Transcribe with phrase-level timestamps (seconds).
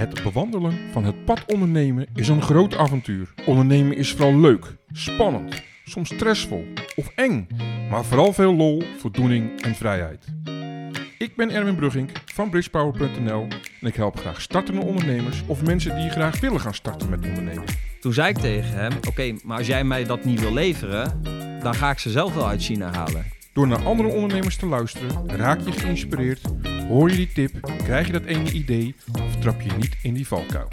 [0.00, 3.34] Het bewandelen van het pad ondernemen is een groot avontuur.
[3.46, 6.64] Ondernemen is vooral leuk, spannend, soms stressvol
[6.96, 7.46] of eng,
[7.90, 10.24] maar vooral veel lol, voldoening en vrijheid.
[11.18, 13.46] Ik ben Erwin Brugging van bridgepower.nl
[13.80, 17.64] en ik help graag startende ondernemers of mensen die graag willen gaan starten met ondernemen.
[18.00, 21.22] Toen zei ik tegen hem: Oké, maar als jij mij dat niet wil leveren,
[21.62, 23.24] dan ga ik ze zelf wel uit China halen.
[23.52, 26.40] Door naar andere ondernemers te luisteren, raak je geïnspireerd,
[26.88, 28.94] hoor je die tip, krijg je dat ene idee
[29.40, 30.68] trap je niet in die valkuil.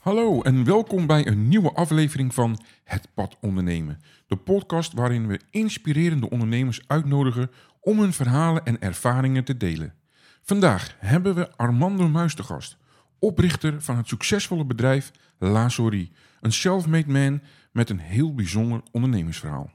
[0.00, 4.00] Hallo en welkom bij een nieuwe aflevering van Het Pad Ondernemen.
[4.26, 7.50] De podcast waarin we inspirerende ondernemers uitnodigen
[7.80, 9.94] om hun verhalen en ervaringen te delen.
[10.42, 12.76] Vandaag hebben we Armando Muis gast,
[13.18, 16.08] oprichter van het succesvolle bedrijf La Souris.
[16.40, 19.70] Een self-made man met een heel bijzonder ondernemersverhaal.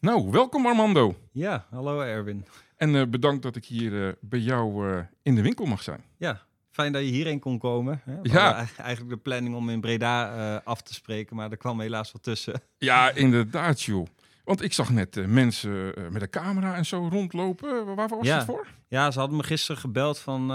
[0.00, 1.16] Nou, welkom Armando.
[1.32, 2.44] Ja, hallo Erwin.
[2.80, 6.04] En uh, bedankt dat ik hier uh, bij jou uh, in de winkel mag zijn.
[6.16, 8.00] Ja, fijn dat je hierheen kon komen.
[8.04, 8.16] Hè?
[8.22, 8.66] Ja.
[8.76, 12.62] Eigenlijk de planning om in Breda af te spreken, maar er kwam helaas wat tussen.
[12.78, 14.06] Ja, inderdaad joh.
[14.44, 17.94] Want ik zag net mensen met een camera en zo rondlopen.
[17.94, 18.36] Waarvoor was ja.
[18.36, 18.66] het voor?
[18.88, 20.46] Ja, ze hadden me gisteren gebeld van,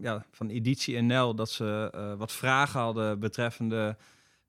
[0.00, 3.96] ja, van Editie NL dat ze wat vragen hadden betreffende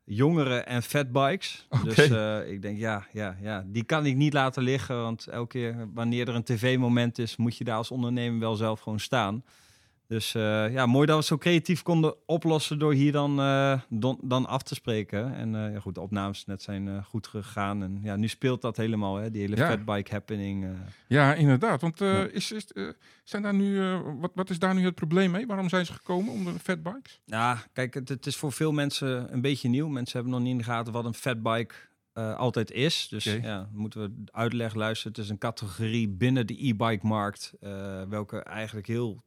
[0.10, 1.66] jongeren en fatbikes.
[1.70, 1.84] Okay.
[1.84, 5.02] Dus uh, ik denk, ja, ja, ja, die kan ik niet laten liggen.
[5.02, 8.80] Want elke keer wanneer er een tv-moment is, moet je daar als ondernemer wel zelf
[8.80, 9.44] gewoon staan.
[10.08, 13.82] Dus uh, ja, mooi dat we het zo creatief konden oplossen door hier dan, uh,
[13.90, 15.36] don, dan af te spreken.
[15.36, 17.84] En ja, goed, de opnames net zijn goed gegaan.
[17.84, 19.68] En ja, nu speelt dat helemaal, hè, die hele Ja.
[19.68, 20.68] fatbike happening.
[21.08, 21.82] Ja, inderdaad.
[21.82, 22.28] Want eh, Ja.
[22.28, 22.88] is, is, eh,
[23.24, 25.48] zijn daar nu, eh, wat, wat is daar nu het probleem mee?
[25.48, 27.22] Waarom zijn ze gekomen om de fatbikes?
[27.26, 29.88] Ja, kijk, het, het is voor veel mensen een beetje nieuw.
[29.88, 31.74] Mensen hebben nog niet in de gaten wat een fatbike
[32.14, 33.08] eh altijd is.
[33.10, 35.12] Dus ja, moeten we uitleg luisteren.
[35.14, 39.24] Het is een categorie binnen de e-bike-markt, eh, welke eigenlijk heel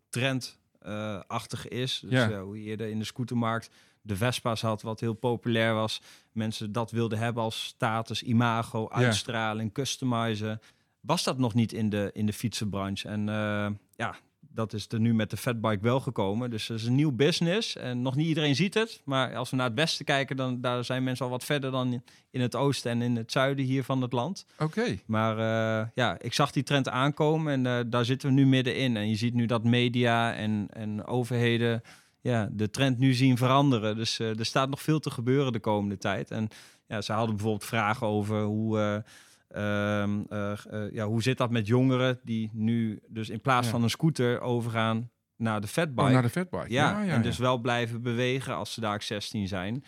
[0.84, 2.00] trendachtig is.
[2.00, 2.30] Dus Ja.
[2.30, 3.70] eh, hoe je eerder in de scootermarkt
[4.02, 6.00] de Vespa's had, wat heel populair was.
[6.32, 10.60] Mensen dat wilden hebben als status, imago, uitstraling, customizen.
[11.00, 13.08] Was dat nog niet in de, in de fietsenbranche?
[13.08, 14.16] En eh, ja,
[14.54, 16.50] dat is er nu met de fatbike wel gekomen.
[16.50, 17.76] Dus dat is een nieuw business.
[17.76, 19.00] En nog niet iedereen ziet het.
[19.04, 21.92] Maar als we naar het westen kijken, dan daar zijn mensen al wat verder dan
[21.92, 24.46] in- in het oosten en in het zuiden hier van het land.
[24.58, 24.98] Oké.
[25.06, 28.96] Maar eh, ja, ik zag die trend aankomen en eh, daar zitten we nu middenin.
[28.96, 31.82] En je ziet nu dat media en, en overheden
[32.20, 33.96] ja, de trend nu zien veranderen.
[33.96, 36.30] Dus eh, er staat nog veel te gebeuren de komende tijd.
[36.30, 36.48] En
[36.88, 39.04] ja, ze hadden bijvoorbeeld vragen over hoe,
[39.50, 43.66] eh, ehm, eh, eh, ja, hoe zit dat met jongeren die nu dus in plaats
[43.66, 43.72] Ja.
[43.72, 46.06] van een scooter overgaan naar de fatbike.
[46.06, 46.70] Oh, naar de fatbike.
[46.72, 49.84] Ja, ja, en dus wel blijven bewegen als ze daar 16 zijn.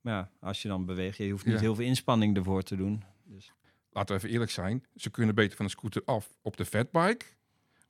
[0.00, 3.02] Maar ja, als je dan beweegt, je hoeft niet heel veel inspanning ervoor te doen.
[3.24, 3.52] Dus
[3.90, 4.84] Laten we even eerlijk zijn.
[4.94, 7.24] Ze kunnen beter van de scooter af op de fatbike.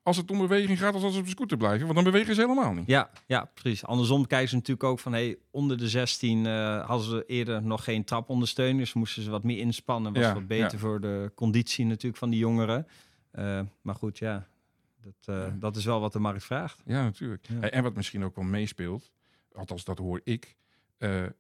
[0.06, 1.82] Als het om beweging gaat, als als ze op de scooter blijven.
[1.82, 2.86] Want dan bewegen ze helemaal niet.
[2.86, 3.84] ja, ja, precies.
[3.84, 7.84] Andersom kijken ze natuurlijk ook van, hey, onder de 16 eh, hadden ze eerder nog
[7.84, 8.78] geen trapondersteuning.
[8.78, 10.12] Dus moesten ze wat meer inspannen.
[10.12, 10.78] Was Ja, wat beter ja.
[10.78, 12.86] voor de conditie natuurlijk van die jongeren.
[13.30, 14.46] Eh, maar goed, ja,
[15.02, 15.56] dat, eh, Ja.
[15.58, 16.82] dat is wel wat de markt vraagt.
[16.84, 17.48] Ja, natuurlijk.
[17.60, 19.10] En wat misschien ook wel meespeelt,
[19.52, 20.56] althans dat hoor ik.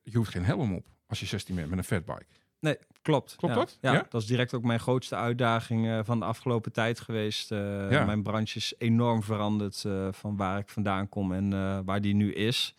[0.02, 2.26] je hoeft geen helm op als je 16 bent met een fatbike.
[2.60, 3.36] Nee, klopt.
[3.36, 3.60] Klopt ja.
[3.60, 3.78] dat?
[3.80, 4.06] Ja, Ja?
[4.08, 7.52] dat is direct ook mijn grootste uitdaging eh, van de afgelopen tijd geweest.
[7.52, 8.04] Eh, Ja.
[8.04, 12.32] Mijn branche is enorm veranderd eh, van waar ik vandaan kom en waar die nu
[12.32, 12.74] is.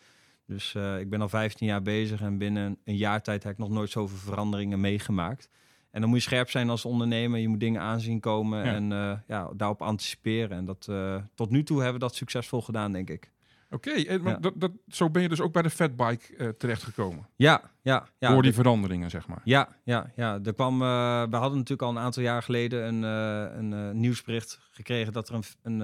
[0.46, 3.68] Dus ik ben al 15 jaar bezig en binnen een jaar tijd heb ik nog
[3.70, 5.48] nooit zoveel veranderingen meegemaakt.
[5.90, 7.40] En dan moet je scherp zijn als ondernemer.
[7.40, 8.74] Je moet dingen aanzien komen Ja.
[8.74, 8.88] en
[9.26, 10.56] ja, daarop anticiperen.
[10.56, 10.88] En dat,
[11.34, 13.30] tot nu toe hebben we dat succesvol gedaan, denk ik.
[13.70, 14.38] Oké, maar Ja.
[14.38, 17.26] dat, dat, zo ben je dus ook bij de fatbike eh terechtgekomen.
[17.36, 18.28] Ja, ja, ja.
[18.32, 19.40] Door die de- veranderingen, zeg maar.
[19.44, 20.38] Ja, ja, ja.
[20.44, 20.88] Er kwam, eh,
[21.30, 25.34] we hadden natuurlijk al een aantal jaar geleden een, eh, een nieuwsbericht gekregen dat er
[25.34, 25.80] een, een,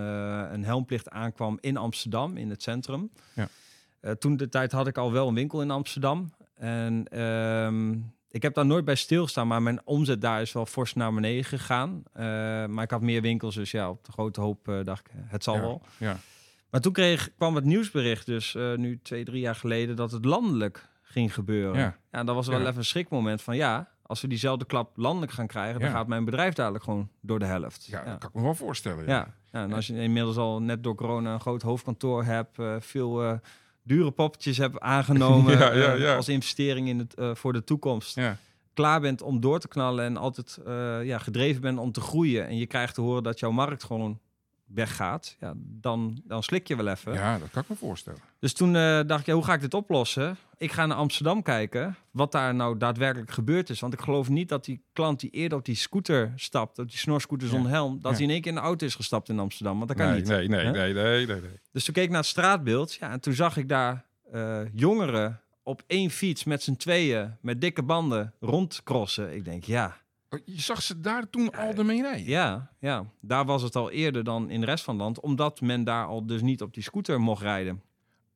[0.53, 3.11] een helmplicht aankwam in Amsterdam, in het centrum.
[3.34, 3.49] Ja.
[4.19, 6.33] Toen de tijd had ik al wel een winkel in Amsterdam.
[6.55, 7.93] En ehm,
[8.31, 11.44] ik heb daar nooit bij stilgestaan, maar mijn omzet daar is wel fors naar beneden
[11.44, 12.03] gegaan.
[12.75, 15.55] Maar ik had meer winkels, dus ja, op de grote hoop dacht ik, het zal
[15.55, 15.82] Ja, wel.
[15.99, 16.17] Ja.
[16.75, 20.25] Maar toen kreeg, kwam het nieuwsbericht, dus eh, nu twee, drie jaar geleden, dat het
[20.25, 21.79] landelijk ging gebeuren.
[21.79, 21.97] Ja.
[22.12, 22.65] Ja, en dat was wel Ja.
[22.67, 25.94] even een schrikmoment van ja, als we diezelfde klap landelijk gaan krijgen, dan Ja.
[25.94, 27.87] gaat mijn bedrijf dadelijk gewoon door de helft.
[27.87, 29.06] Ja, dat kan ik me wel voorstellen.
[29.06, 32.76] Ja, ja, en als je inmiddels al net door corona een groot hoofdkantoor hebt, eh,
[32.81, 33.32] veel eh,
[33.82, 38.21] dure poppetjes hebt aangenomen als investering in het, voor de toekomst,
[38.73, 40.59] klaar bent om door te knallen en altijd
[41.05, 44.21] ja, gedreven bent om te groeien en je krijgt te horen dat jouw markt gewoon
[44.75, 47.12] weggaat, ja, dan, dan slik je wel even.
[47.12, 48.21] Ja, dat kan ik me voorstellen.
[48.38, 50.37] Dus toen eh, dacht ik, ja, hoe ga ik dit oplossen?
[50.56, 53.81] Ik ga naar Amsterdam kijken wat daar nou daadwerkelijk gebeurd is.
[53.81, 56.99] Want ik geloof niet dat die klant die eerder op die scooter stapt, op die
[56.99, 58.17] snorscooter zonder helm, dat Ja.
[58.17, 59.76] hij in één keer in de auto is gestapt in Amsterdam.
[59.76, 60.29] Want dat kan nee, niet.
[60.29, 61.61] Nee, nee, nee, nee, nee, nee.
[61.73, 62.94] Dus toen keek ik naar het straatbeeld.
[62.94, 67.61] Ja, en toen zag ik daar eh, jongeren op één fiets met z'n tweeën, met
[67.61, 69.35] dikke banden, rondcrossen.
[69.35, 69.97] Ik denk, ja,
[70.45, 72.25] Je zag ze daar toen al ermee rijden?
[72.25, 73.05] ja, ja.
[73.21, 75.21] Daar was het al eerder dan in de rest van het land.
[75.21, 77.83] Omdat men daar al dus niet op die scooter mocht rijden.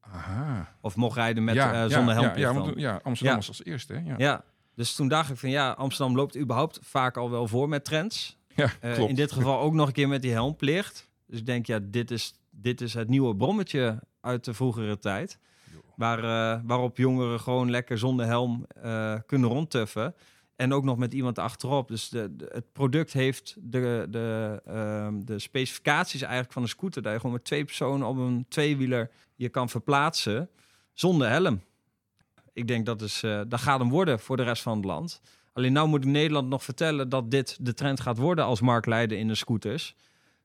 [0.01, 0.75] Aha.
[0.81, 3.93] Of mocht rijden met ja, eh, zonder helmplicht ja, want, ja, Amsterdam was als eerste,
[3.93, 4.01] hè?
[4.01, 7.69] Ja, Ja, dus toen dacht ik van ja, Amsterdam loopt überhaupt vaak al wel voor
[7.69, 8.37] met trends.
[8.55, 9.11] Ja, klopt.
[9.11, 11.09] in dit geval ook nog een keer met die helmplicht.
[11.27, 15.39] Dus ik denk, ja, dit is, dit is het nieuwe brommetje uit de vroegere tijd.
[15.97, 18.67] Waar, eh, waarop jongeren gewoon lekker zonder helm
[19.27, 20.15] kunnen rondtuffen.
[20.59, 21.89] En ook nog met iemand achterop.
[21.89, 27.03] Dus de, de- het product heeft de, de, ehm, de specificaties eigenlijk van een scooter.
[27.03, 30.49] Dat je gewoon met twee personen op een tweewieler je kan verplaatsen
[30.93, 31.63] zonder helm.
[32.53, 35.21] Ik denk dat, is, eh, dat gaat hem worden voor de rest van het land.
[35.53, 39.29] Alleen nou moet Nederland nog vertellen dat dit de trend gaat worden als marktleider in
[39.29, 39.95] de scooters.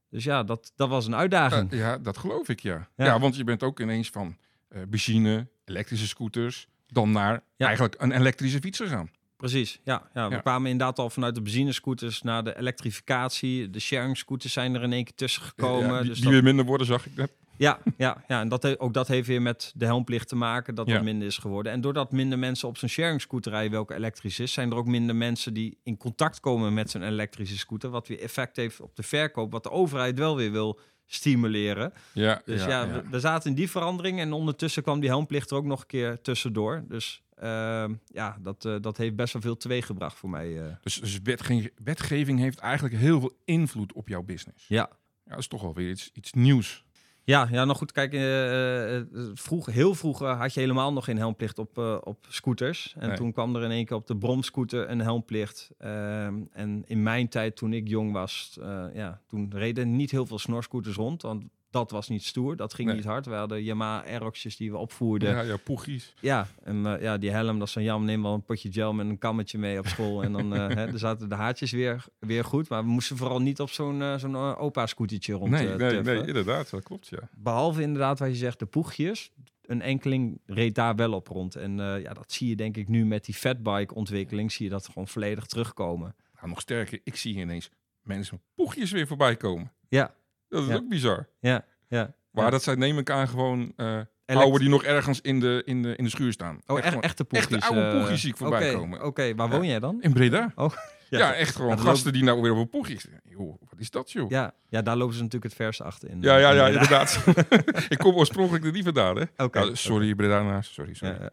[0.10, 1.72] Dus ja, dat, dat was een uitdaging.
[1.74, 2.88] Ja, dat geloof ik, ja.
[2.96, 3.06] ja.
[3.06, 3.20] Ja.
[3.20, 4.38] want je bent ook ineens van
[4.68, 7.66] eh benzine, elektrische scooters, dan naar Ja.
[7.66, 9.10] eigenlijk een elektrische fiets gegaan.
[9.50, 10.28] Precies, ja, ja.
[10.28, 10.42] We Ja.
[10.42, 13.70] kwamen inderdaad al vanuit de benzinescooters naar de elektrificatie.
[13.70, 15.90] De sharing scooters zijn er in één keer tussen gekomen.
[15.92, 17.32] Ja, die dus die dat- weer minder worden, zag ik net.
[17.58, 20.88] ja, ja, ja, en dat ook dat heeft weer met de helmplicht te maken, dat
[20.88, 20.94] Ja.
[20.94, 21.72] dat minder is geworden.
[21.72, 24.88] En doordat minder mensen op zo'n sharing scooter rijden, welke elektrisch is, zijn er ook
[24.88, 27.90] minder mensen die in contact komen met zo'n elektrische scooter.
[27.90, 31.94] Wat weer effect heeft op de verkoop, wat de overheid wel weer wil stimuleren.
[32.14, 35.58] Ja, Dus ja, we, we zaten in die verandering en ondertussen kwam die helmplicht er
[35.58, 36.84] ook nog een keer tussendoor.
[36.88, 40.62] Dus ehm, ja, dat, eh, dat heeft best wel veel teweeggebracht voor mij.
[40.62, 40.76] eh.
[40.82, 44.68] Dus, dus wetgeving, wetgeving heeft eigenlijk heel veel invloed op jouw business.
[44.68, 44.90] Ja.
[45.26, 46.84] Ja, dat is toch wel weer iets, iets nieuws.
[47.26, 49.02] Ja, ja, nou goed, kijk, eh,
[49.34, 52.94] vroeg, heel vroeger had je helemaal nog geen helmplicht op, op scooters.
[52.98, 53.18] En Nee.
[53.18, 55.70] toen kwam er in één keer op de bromscooter een helmplicht.
[55.78, 58.58] Ehm, en in mijn tijd, toen ik jong was,
[58.94, 61.22] ja, toen reden niet heel veel snorscooters rond.
[61.22, 61.44] Want
[61.74, 62.98] dat was niet stoer, dat ging Nee.
[62.98, 63.26] niet hard.
[63.26, 65.30] We hadden Yamaha Aeroxjes die we opvoerden.
[65.30, 66.14] Ja, ja, poegies.
[66.20, 68.94] Ja, en eh, ja, die helm, dat is van Jan, neem wel een potje gel
[68.94, 70.24] met een kammetje mee op school.
[70.24, 72.70] En dan eh, hè, zaten de haartjes weer, weer goed.
[72.70, 76.70] Maar we moesten vooral niet op zo'n eh, zo'n opa-scootertje rond Nee, nee, nee, inderdaad,
[76.70, 77.30] dat klopt, ja.
[77.38, 79.32] Behalve inderdaad wat je zegt, de poegjes.
[79.64, 81.56] Een enkeling reed daar wel op rond.
[81.56, 84.52] En ja, dat zie je denk ik nu met die fatbike ontwikkeling.
[84.52, 86.16] Zie je dat gewoon volledig terugkomen.
[86.36, 87.70] Nou, nog sterker, ik zie ineens
[88.02, 89.72] mensen met poegjes weer voorbij komen.
[89.90, 90.14] Ja,
[90.54, 90.76] Dat is Ja.
[90.76, 91.28] ook bizar.
[91.40, 92.14] ja, ja.
[92.32, 95.82] Maar dat zijn, neem ik aan, gewoon eh oude die nog ergens in de, in
[95.82, 96.60] de, in de schuur staan.
[96.68, 97.52] Oh, echt, gewoon- echte poegjes.
[97.58, 99.04] echte oude eh, poegjes zie ik voorbij oké, komen.
[99.04, 100.02] Oké, waar woon jij dan?
[100.02, 100.52] In Breda.
[100.56, 100.72] Oh,
[101.10, 104.30] Ja, echt gewoon gasten die nou weer op een poegje Joh, wat is dat, joh?
[104.30, 106.22] Ja, ja, daar lopen ze natuurlijk het verste achter in.
[106.22, 107.24] Ja, ja, In ja, inderdaad.
[107.90, 109.44] ik kom oorspronkelijk er niet vandaan, hè?
[109.44, 110.74] Oké, sorry, Bredana's.
[110.74, 111.18] Sorry, sorry.
[111.20, 111.30] Ja.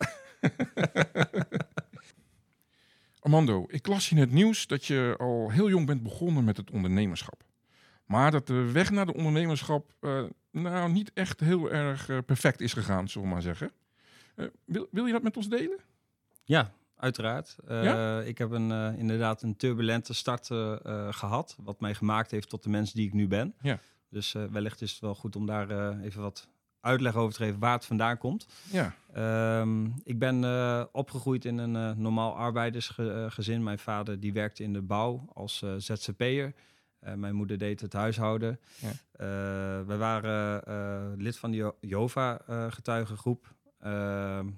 [3.21, 6.71] Armando, ik las in het nieuws dat je al heel jong bent begonnen met het
[6.71, 7.43] ondernemerschap.
[8.11, 12.61] Maar dat de weg naar de ondernemerschap eh, nou niet echt heel erg eh, perfect
[12.61, 13.71] is gegaan, zullen we maar zeggen.
[14.35, 15.79] Eh, wil, wil je dat met ons delen?
[16.45, 17.57] Ja, uiteraard.
[17.69, 18.21] Ja?
[18.21, 22.62] Ik heb een, inderdaad een turbulente start eh, eh, gehad, wat mij gemaakt heeft tot
[22.62, 23.55] de mens die ik nu ben.
[23.62, 23.79] Ja.
[24.09, 26.49] Dus wellicht is het wel goed om daar even wat
[26.81, 28.47] uitleg over te geven waar het vandaan komt.
[28.71, 30.45] Ja, Ehm, ik ben
[30.93, 33.62] opgegroeid in een normaal arbeidersgezin.
[33.62, 36.53] Mijn vader die werkte in de bouw als eh, ZZP'er.
[37.00, 38.61] Eh, mijn moeder deed het huishouden.
[38.80, 38.88] Ja.
[38.88, 43.54] Eh, we waren eh, lid van de Jova-getuigengroep.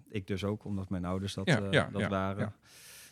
[0.08, 2.54] Ik dus ook, omdat mijn ouders dat, Ja, dat waren.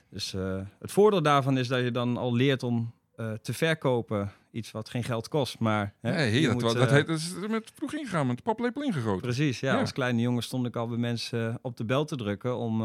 [0.08, 0.32] Dus
[0.78, 2.94] het voordeel daarvan is dat je dan al leert om
[3.42, 4.32] te verkopen.
[4.50, 5.94] Iets wat geen geld kost, maar...
[6.00, 9.20] Hè, dat, moet, dat, heet, dat is met vroeg ingaan, met de paplepel ingegoten.
[9.20, 9.80] Precies, ja, Ja.
[9.80, 12.82] Als kleine jongen stond ik al bij mensen op de bel te drukken om,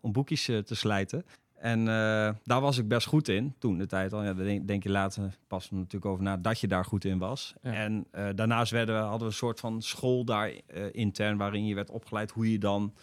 [0.00, 1.24] om boekjes te slijten.
[1.54, 4.22] En eh, daar was ik best goed in, toen de tijd al.
[4.22, 7.54] Ja, daar denk, je later pas natuurlijk over na dat je daar goed in was.
[7.62, 7.72] Ja.
[7.72, 11.36] En eh, daarnaast werden we, hadden we een soort van school daar eh, intern...
[11.36, 12.94] waarin je werd opgeleid hoe je dan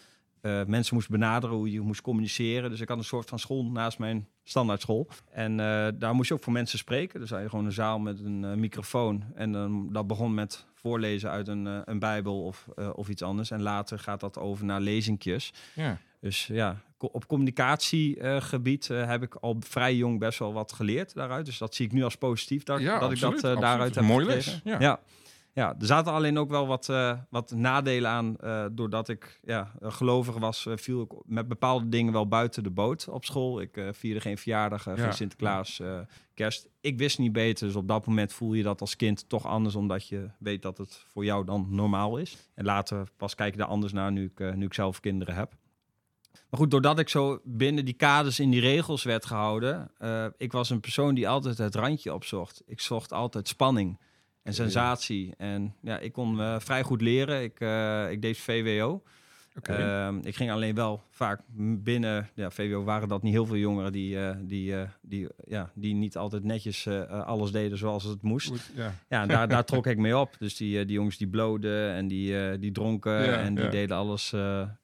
[0.68, 2.70] mensen moest benaderen, hoe je moest communiceren.
[2.70, 5.08] Dus ik had een soort van school naast mijn standaardschool.
[5.32, 7.20] En eh, daar moest je ook voor mensen spreken.
[7.20, 9.24] Dus had je gewoon een zaal met een microfoon.
[9.36, 13.52] En dan dat begon met voorlezen uit een, een bijbel of, of iets anders.
[13.52, 15.54] En later gaat dat over naar lezingjes.
[15.76, 15.98] Ja.
[16.20, 21.46] Dus ja, op communicatiegebied eh, heb ik al vrij jong best wel wat geleerd daaruit.
[21.46, 23.96] Dus dat zie ik nu als positief dat, Ja, dat absoluut, ik dat eh, daaruit
[23.96, 24.34] heb gekregen.
[24.34, 24.80] les, ja.
[24.80, 25.00] Ja.
[25.54, 28.36] Ja, er zaten alleen ook wel wat, uh, wat nadelen aan.
[28.76, 33.26] Doordat ik ja, gelovig was, viel ik met bepaalde dingen wel buiten de boot op
[33.26, 33.62] school.
[33.62, 34.96] Ik vierde geen verjaardag, ja.
[34.96, 35.82] geen Sinterklaas,
[36.34, 36.68] kerst.
[36.82, 39.76] Ik wist niet beter, dus op dat moment voel je dat als kind toch anders,
[39.76, 42.38] omdat je weet dat het voor jou dan normaal is.
[42.56, 45.54] En later pas kijk je daar anders naar nu ik, nu ik zelf kinderen heb.
[46.50, 49.92] Maar goed, doordat ik zo binnen die kaders in die regels werd gehouden,
[50.38, 52.62] ik was een persoon die altijd het randje opzocht.
[52.66, 54.00] Ik zocht altijd spanning
[54.44, 55.34] en sensatie.
[55.38, 57.44] En ja, ik kon uh, vrij goed leren.
[57.44, 59.04] Ik, uh, ik deed VWO.
[59.58, 60.10] Okay.
[60.10, 61.42] Uh, ik ging alleen wel vaak
[61.84, 65.72] binnen ja, VWO waren dat niet heel veel jongeren die, uh, die, uh, die, ja,
[65.76, 68.48] die niet altijd netjes uh, alles deden zoals het moest.
[68.48, 70.36] Goed, ja, ja daar, daar trok ik mee op.
[70.40, 73.70] Dus die, die jongens die bloden en die, die dronken ja, en die ja.
[73.70, 74.30] deden alles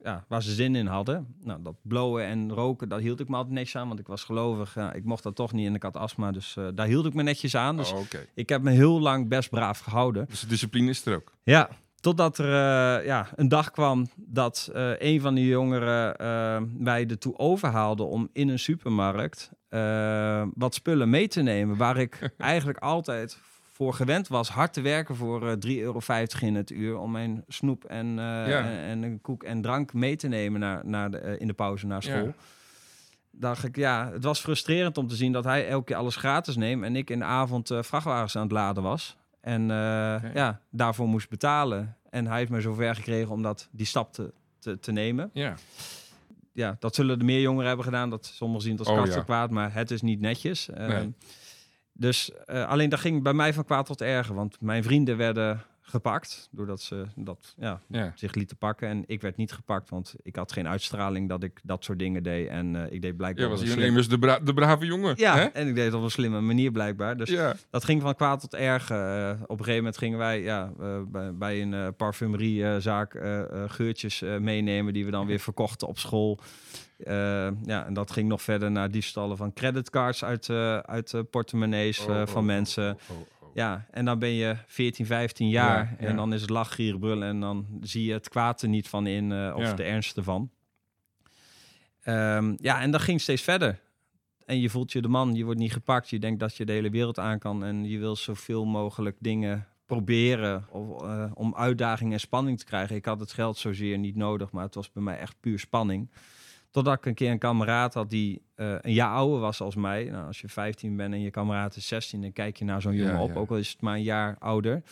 [0.04, 1.36] ja, waar ze zin in hadden.
[1.44, 4.24] Nou, dat blowen en roken, dat hield ik me altijd netjes aan, want ik was
[4.24, 4.78] gelovig.
[4.94, 7.56] Ik mocht dat toch niet en ik had astma, dus daar hield ik me netjes
[7.56, 7.78] aan.
[7.78, 8.28] Dus oh, okay.
[8.34, 10.26] ik heb me heel lang best braaf gehouden.
[10.30, 11.34] Dus de discipline is er ook?
[11.44, 11.70] Ja,
[12.08, 17.08] Totdat er uh, ja, een dag kwam dat uh, een van die jongeren uh, mij
[17.08, 19.52] ertoe overhaalde om in een supermarkt
[20.54, 21.78] wat spullen mee te nemen.
[21.78, 23.38] Waar ik eigenlijk altijd
[23.72, 26.00] voor gewend was hard te werken voor 3,50 euro
[26.40, 26.98] in het uur.
[26.98, 28.46] Om mijn snoep en, ja.
[28.46, 31.88] en, en, een koek en drank mee te nemen naar, naar de, in de pauze
[31.88, 32.26] naar school.
[32.26, 32.34] Ja.
[33.32, 36.56] Dacht ik, ja, het was frustrerend om te zien dat hij elke keer alles gratis
[36.56, 36.84] neemt.
[36.84, 39.18] En ik in de avond vrachtwagens aan het laden was.
[39.42, 40.32] En uh, okay.
[40.34, 41.96] ja, daarvoor moest betalen.
[42.10, 45.30] En hij heeft me zover gekregen om dat, die stap te, te, te nemen.
[45.34, 45.56] Ja.
[46.54, 48.10] ja, dat zullen er meer jongeren hebben gedaan.
[48.10, 49.22] Dat sommigen zien het als oh, ja.
[49.22, 50.70] kwaad, maar het is niet netjes.
[50.78, 51.06] Nee.
[51.06, 51.08] Uh,
[51.94, 54.36] dus uh, alleen dat ging bij mij van kwaad tot erger.
[54.36, 56.48] Want mijn vrienden werden gepakt.
[56.52, 58.12] Doordat ze dat ja, ja.
[58.16, 58.88] zich lieten pakken.
[58.88, 62.24] En ik werd niet gepakt, want ik had geen uitstraling dat ik dat soort dingen
[62.24, 62.48] deed.
[62.48, 63.44] En uh, ik deed blijkbaar.
[63.44, 65.14] Ja, was de, bra de brave jongen.
[65.18, 65.44] Ja, hè?
[65.44, 67.18] en ik deed het op een slimme manier blijkbaar.
[67.18, 67.56] Dus ja.
[67.70, 68.92] dat ging van kwaad tot erg.
[68.92, 73.20] Uh, op een gegeven moment gingen wij ja, uh, bij, bij, een parfumeriezaak
[73.68, 76.40] geurtjes meenemen die we dan weer verkochten op school.
[77.64, 80.50] ja, en dat ging nog verder naar diefstallen van creditcards uit,
[80.86, 82.98] uit portemonnees oh, van oh, mensen.
[83.10, 83.18] Oh,
[83.54, 87.28] ja, en dan ben je 14, 15 jaar ja, en dan is het lachgieren brullen
[87.28, 90.50] en dan zie je het kwaad er niet van in uh, of de ernst ervan.
[92.06, 93.80] Um, ja, en dat ging steeds verder.
[94.46, 96.72] En je voelt je de man, je wordt niet gepakt, je denkt dat je de
[96.72, 102.14] hele wereld aan kan en je wil zoveel mogelijk dingen proberen of, uh, om uitdaging
[102.14, 102.96] en spanning te krijgen.
[102.96, 106.10] Ik had het geld zozeer niet nodig, maar het was bij mij echt puur spanning.
[106.72, 110.04] Totdat ik een keer een kameraad had die uh, een jaar ouder was als mij.
[110.04, 112.96] Nou, als je 15 bent en je kameraad is 16, dan kijk je naar zo'n
[112.96, 113.36] jongen ja, op, ja.
[113.36, 114.84] ook al is het maar een jaar ouder.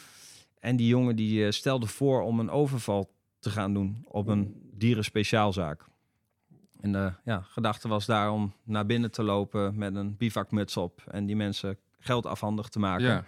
[0.60, 4.70] En die jongen die uh, stelde voor om een overval te gaan doen op een
[4.74, 5.86] dierenspeciaalzaak.
[6.82, 11.04] En de ja, gedachte was daar om naar binnen te lopen met een bivakmuts op
[11.12, 13.06] en die mensen geld afhandig te maken.
[13.06, 13.26] Ja.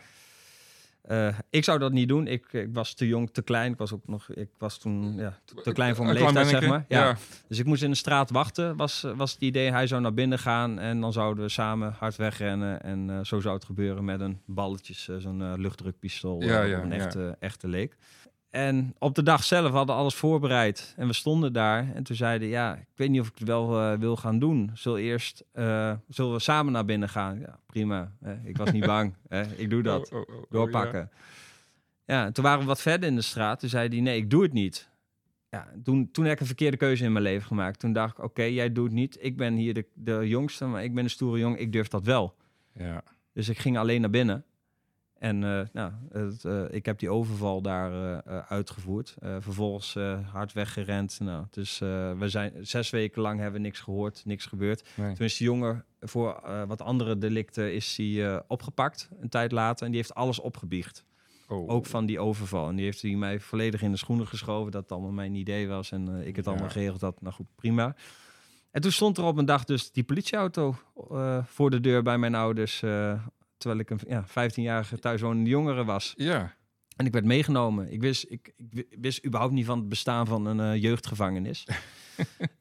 [1.11, 2.27] Uh, ik zou dat niet doen.
[2.27, 3.71] Ik, ik, was te jong, te klein.
[3.71, 6.67] Ik was ook nog, ik was toen ja, te, te klein voor mijn leeftijd, zeg
[6.67, 6.85] maar.
[6.87, 7.05] Ja.
[7.05, 7.17] ja.
[7.47, 9.71] Dus ik moest in de straat wachten, was, was het idee.
[9.71, 12.81] Hij zou naar binnen gaan en dan zouden we samen hard wegrennen.
[12.81, 16.91] En uh, zo zou het gebeuren met een balletjes, uh, zo'n luchtdrukpistool, ja, ja, een
[16.91, 17.97] echte, echte leek.
[18.49, 20.93] En op de dag zelf hadden alles voorbereid.
[20.97, 21.93] En we stonden daar.
[21.93, 24.71] En toen zeiden, ja, ik weet niet of ik het wel uh, wil gaan doen.
[24.73, 27.39] Zul eerst, uh, zullen we samen naar binnen gaan?
[27.39, 28.11] Ja, prima.
[28.19, 28.35] Hè?
[28.43, 29.15] Ik was niet bang.
[29.55, 30.11] Ik doe dat.
[30.11, 31.09] Oh, oh, oh, Doorpakken.
[32.05, 32.23] Ja.
[32.23, 33.59] ja, toen waren we wat verder in de straat.
[33.59, 34.89] Toen zei hij, nee, ik doe het niet.
[35.49, 37.79] Ja, toen, toen heb ik een verkeerde keuze in mijn leven gemaakt.
[37.79, 39.17] Toen dacht ik, oké, okay, jij doet het niet.
[39.19, 41.57] Ik ben hier de, de jongste, maar ik ben een stoere jong.
[41.57, 42.35] Ik durf dat wel.
[42.73, 43.03] Ja.
[43.33, 44.45] Dus ik ging alleen naar binnen.
[45.19, 49.15] En uh, nou, het, uh, ik heb die overval daar uh, uitgevoerd.
[49.39, 49.95] vervolgens
[50.31, 51.19] hard weggerend.
[51.19, 54.89] Nou, dus we zijn zes weken lang hebben we niks gehoord, niks gebeurd.
[54.95, 55.15] Nee.
[55.15, 59.91] Toen is de jongen voor wat andere delicten is hij opgepakt een tijd later en
[59.91, 61.05] die heeft alles opgebiecht.
[61.47, 61.69] Oh.
[61.69, 62.69] Ook van die overval.
[62.69, 65.67] En die heeft hij mij volledig in de schoenen geschoven dat het allemaal mijn idee
[65.67, 67.21] was en ik het allemaal geregeld had.
[67.21, 67.95] Nou goed, prima.
[68.71, 70.75] En toen stond er op een dag dus die politieauto
[71.43, 72.83] voor de deur bij mijn ouders
[73.57, 76.13] terwijl ik een ja, 15-jarige thuiswonende jongere was.
[76.15, 76.55] Ja.
[76.95, 77.91] En ik werd meegenomen.
[77.91, 81.67] Ik wist, ik, ik wist überhaupt niet van het bestaan van een uh, jeugdgevangenis.
[81.67, 81.75] uh,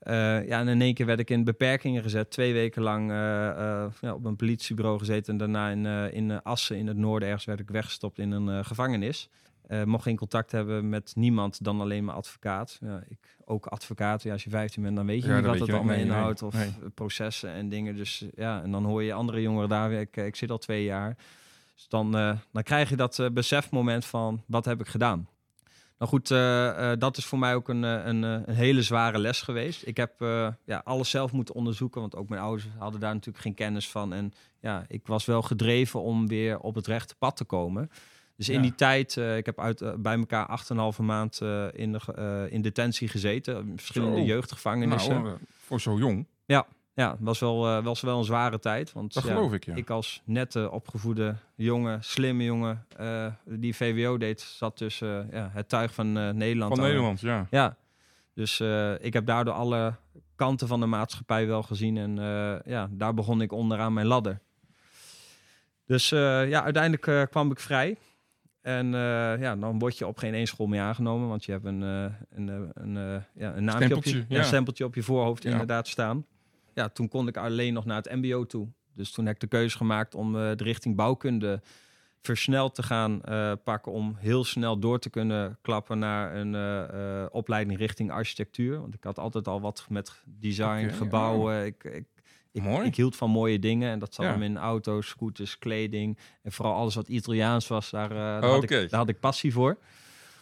[0.49, 2.31] ja, en in één keer werd ik in beperkingen gezet.
[2.31, 3.17] Twee weken lang uh,
[4.01, 5.33] ja, op een politiebureau gezeten.
[5.33, 9.29] En daarna in, in Assen in het noorden ergens werd ik weggestopt in een gevangenis.
[9.69, 12.79] Uh, mocht geen contact hebben met niemand dan alleen mijn advocaat.
[12.81, 14.23] Ja, ik ook advocaat.
[14.23, 16.43] Ja, als je 15 bent, dan weet je ja, niet wat het allemaal inhoudt.
[16.43, 16.91] Of nee.
[16.95, 17.97] processen en dingen.
[17.97, 19.93] Dus ja, en dan hoor je andere jongeren daar.
[19.93, 21.17] Ik, ik zit al twee jaar.
[21.75, 25.29] Dus dan, uh, dan krijg je dat uh, besefmoment van wat heb ik gedaan.
[25.99, 26.29] Nou goed,
[27.01, 29.87] dat is voor mij ook een, een, een, hele zware les geweest.
[29.87, 30.13] Ik heb
[30.65, 34.13] ja, alles zelf moeten onderzoeken, want ook mijn ouders hadden daar natuurlijk geen kennis van.
[34.13, 37.91] En ja, ik was wel gedreven om weer op het rechte pad te komen.
[38.37, 38.61] Dus in Ja.
[38.63, 42.63] die tijd, eh, ik heb uit, eh, bij elkaar 8,5 maand eh, in, de, in
[42.63, 43.57] detentie gezeten.
[43.57, 44.25] in Verschillende Zo.
[44.25, 45.23] jeugdgevangenissen.
[45.23, 46.27] Nou, voor zo jong.
[46.95, 48.93] Ja, was wel, was wel een zware tijd.
[48.93, 49.75] Want Dat ja, geloof ik, ja.
[49.75, 52.87] ik als nette opgevoede jongen, slimme jongen,
[53.45, 56.75] die VWO deed, zat tussen ja, het tuig van Nederland.
[56.75, 56.89] Van aan.
[56.91, 57.47] Nederland, ja.
[57.51, 57.77] Ja,
[58.35, 58.61] dus
[59.01, 59.95] ik heb daardoor alle
[60.37, 61.97] kanten van de maatschappij wel gezien.
[61.97, 62.17] En
[62.65, 64.41] ja, daar begon ik onderaan mijn ladder.
[65.87, 67.97] Dus ja, uiteindelijk kwam ik vrij.
[68.67, 71.29] En eh, ja, dan word je op geen één school meer aangenomen.
[71.29, 74.85] Want je hebt een, eh, een, eh, een, ja, een op je, ja, een stempeltje
[74.85, 75.51] op je voorhoofd Ja.
[75.51, 76.27] inderdaad staan.
[76.75, 78.69] Ja, toen kon ik alleen nog naar het mbo toe.
[78.95, 81.61] Dus toen heb ik de keuze gemaakt om de richting bouwkunde
[82.21, 83.21] versneld te gaan
[83.65, 88.81] pakken om heel snel door te kunnen klappen naar een opleiding richting architectuur.
[88.81, 91.65] Want ik had altijd al wat met design, gebouwen.
[91.65, 92.07] Ik, ik,
[92.57, 92.87] ik, Mooi.
[92.87, 94.31] ik hield van mooie dingen en dat zat Ja.
[94.33, 97.91] hem in auto's, scooters, kleding en vooral alles wat Italiaans was.
[97.91, 99.79] Daar, eh, daar, had, ik, daar had ik passie voor.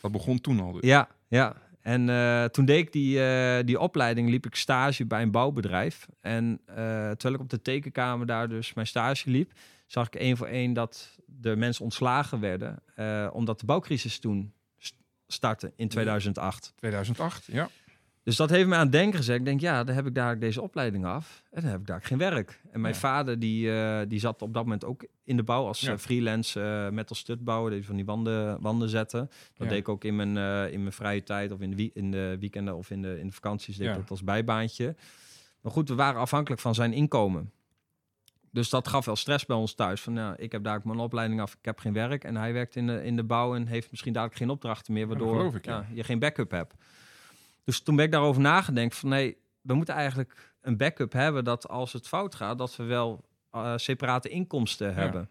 [0.01, 0.73] Dat begon toen al.
[0.73, 0.83] dus.
[0.83, 1.57] Ja, ja.
[1.81, 6.07] En eh, toen deed ik die, eh, die opleiding, liep ik stage bij een bouwbedrijf.
[6.21, 9.53] En eh, terwijl ik op de tekenkamer daar dus mijn stage liep,
[9.87, 12.83] zag ik één voor één dat de mensen ontslagen werden.
[13.33, 14.95] omdat de bouwcrisis toen st-
[15.27, 16.73] startte in 2008.
[16.77, 17.69] 2008, ja.
[18.25, 19.37] Dus dat heeft me aan het denken gezet.
[19.39, 21.43] Ik denk, ja, dan heb ik daar deze opleiding af.
[21.51, 22.61] En dan heb ik daar geen werk.
[22.73, 23.01] En mijn Ja.
[23.01, 25.93] vader, die, eh, die zat op dat moment ook in de bouw als Ja.
[25.93, 27.71] eh, freelance eh metal stutbouwer.
[27.71, 29.21] Die van die wanden, wanden zetten.
[29.21, 29.67] Dat Ja.
[29.69, 30.37] deed ik ook in mijn,
[30.73, 33.33] in mijn vrije tijd of in de, in de weekenden of in de, in de
[33.33, 33.77] vakanties.
[33.77, 34.97] Deed ik dat als bijbaantje.
[35.61, 37.53] Maar goed, we waren afhankelijk van zijn inkomen.
[38.51, 40.01] Dus dat gaf wel stress bij ons thuis.
[40.01, 42.25] Van, ja, ik heb daar mijn opleiding af, ik heb geen werk.
[42.25, 45.07] En hij werkt in de, in de bouw en heeft misschien dadelijk geen opdrachten meer.
[45.07, 45.65] Waardoor ik,
[45.95, 46.75] je geen backup hebt.
[47.65, 51.69] Dus toen ben ik daarover nagedacht van nee, we moeten eigenlijk een backup hebben dat
[51.69, 55.31] als het fout gaat, dat we wel eh, separate inkomsten hebben.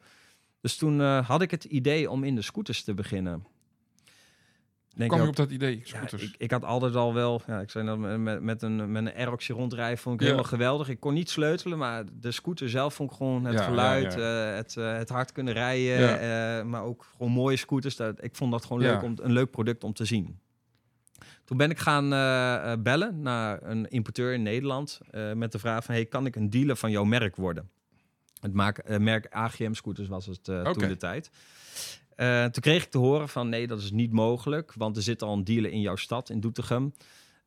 [0.62, 3.46] Dus toen eh, had ik het idee om in de scooters te beginnen.
[4.96, 5.78] Denk kwam je op dat idee?
[5.78, 6.24] ja, Scooters.
[6.24, 9.14] ik, ik had altijd al wel, ja, ik zei dat met, met, een, met een
[9.14, 10.26] Aeroxje rondrijden vond ik Ja.
[10.28, 10.90] helemaal geweldig.
[10.90, 14.76] Ik kon niet sleutelen, maar de scooter zelf vond ik gewoon het geluid, eh, het,
[14.76, 17.96] het hard kunnen rijden, maar ook gewoon mooie scooters.
[17.96, 20.40] Dat, ik vond dat gewoon leuk om, een leuk product om te zien.
[21.54, 25.60] Toen ben ik gaan eh, eh, bellen naar een importeur in Nederland eh, met de
[25.60, 27.70] vraag van, hey, kan ik een dealer van jouw merk worden?
[28.40, 31.30] Het maak, merk AGM Scooters was het toen de tijd.
[32.54, 35.34] Toen kreeg ik te horen van nee, dat is niet mogelijk, want er zit al
[35.34, 36.94] een dealer in jouw stad, in Doetinchem.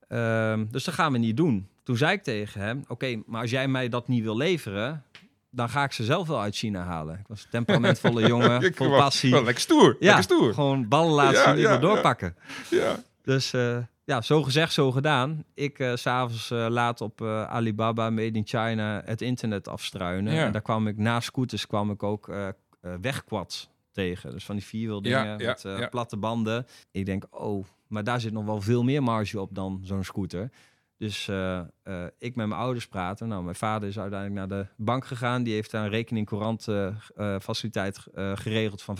[0.08, 1.68] Ehm, dus dat gaan we niet doen.
[1.82, 5.04] Toen zei ik tegen hem, oké, maar als jij mij dat niet wil leveren,
[5.50, 7.18] dan ga ik ze zelf wel uit China halen.
[7.18, 9.30] Ik was een temperamentvolle jongen, Ik vol passie.
[9.30, 9.96] Wel lekker stoer.
[10.00, 10.54] Ja, Lekker stoer.
[10.54, 12.36] gewoon ballen laten Ja, ja, doorpakken.
[12.70, 13.02] Ja.
[13.26, 15.44] Dus eh, ja, zo gezegd, zo gedaan.
[15.54, 20.34] Ik eh, s s'avonds eh, laat op eh, Alibaba, Made in China, het internet afstruinen.
[20.34, 20.44] Ja.
[20.46, 22.48] En daar kwam ik, na scooters kwam ik ook eh
[22.86, 24.30] eh, wegquads tegen.
[24.30, 25.86] Dus van die vierwieldingen Ja, ja, met eh, ja.
[25.88, 26.66] platte banden.
[26.90, 30.50] Ik denk, oh, maar daar zit nog wel veel meer marge op dan zo'n scooter.
[30.98, 33.28] Dus eh, eh, ik met mijn ouders praten.
[33.28, 35.42] Nou, mijn vader is uiteindelijk naar de bank gegaan.
[35.42, 38.96] Die heeft daar een rekening courant eh, eh, faciliteit eh, geregeld van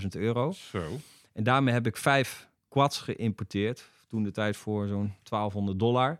[0.00, 0.52] 15.000 euro.
[0.52, 0.82] Zo.
[1.32, 3.88] En daarmee heb ik vijf quads geïmporteerd.
[4.08, 6.18] Toen de tijd voor zo'n 1200 dollar.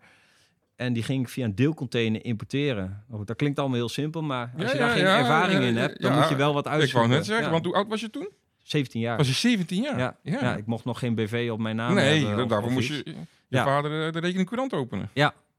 [0.77, 3.05] En die ging ik via een deelcontainer importeren.
[3.09, 5.61] Nou, dat klinkt allemaal heel simpel, maar als Ja, je daar ja, geen ja, ervaring
[5.61, 6.19] ja, in ja, hebt, dan ja.
[6.21, 6.99] moet je wel wat Ik uitzoeken.
[7.09, 8.29] wou net zeggen, Ja, want hoe oud was je toen?
[8.63, 9.17] 17 jaar.
[9.17, 9.99] Was je 17 jaar?
[9.99, 10.17] ja.
[10.23, 10.57] Ja.
[10.57, 12.45] ik mocht nog geen BV op mijn naam nee, hebben.
[12.45, 13.15] of- daarvoor moest je je
[13.49, 13.65] Ja.
[13.65, 15.11] vader de rekening courant openen.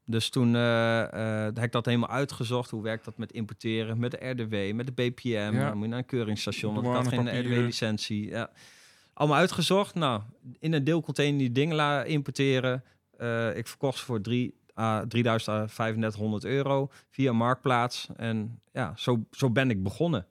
[0.09, 1.01] Dus toen eh,
[1.53, 2.69] heb ik dat helemaal uitgezocht.
[2.69, 5.29] Hoe werkt dat met importeren, met de RDW, met de BPM.
[5.29, 5.51] Ja.
[5.67, 7.39] Dan moet je naar een keuringsstation, want ik had geen.
[7.39, 8.27] RDW-licentie.
[8.29, 8.49] Ja.
[9.17, 9.95] Allemaal uitgezocht.
[9.95, 10.21] Nou,
[10.59, 12.83] in een deelcontainer die dingen importeren.
[13.17, 18.07] Eh, ik verkocht ze voor drie, ah, 3000 à 3500 euro via Marktplaats.
[18.15, 20.25] En ja, zo, zo ben ik begonnen.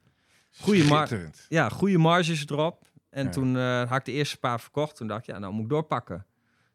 [0.60, 1.30] Goeie mar-.
[1.48, 2.84] Ja, goede marges erop.
[3.10, 3.30] En Ja.
[3.30, 4.96] toen eh, had ik de eerste paar verkocht.
[4.96, 6.26] Toen dacht ik, ja, nou moet ik doorpakken.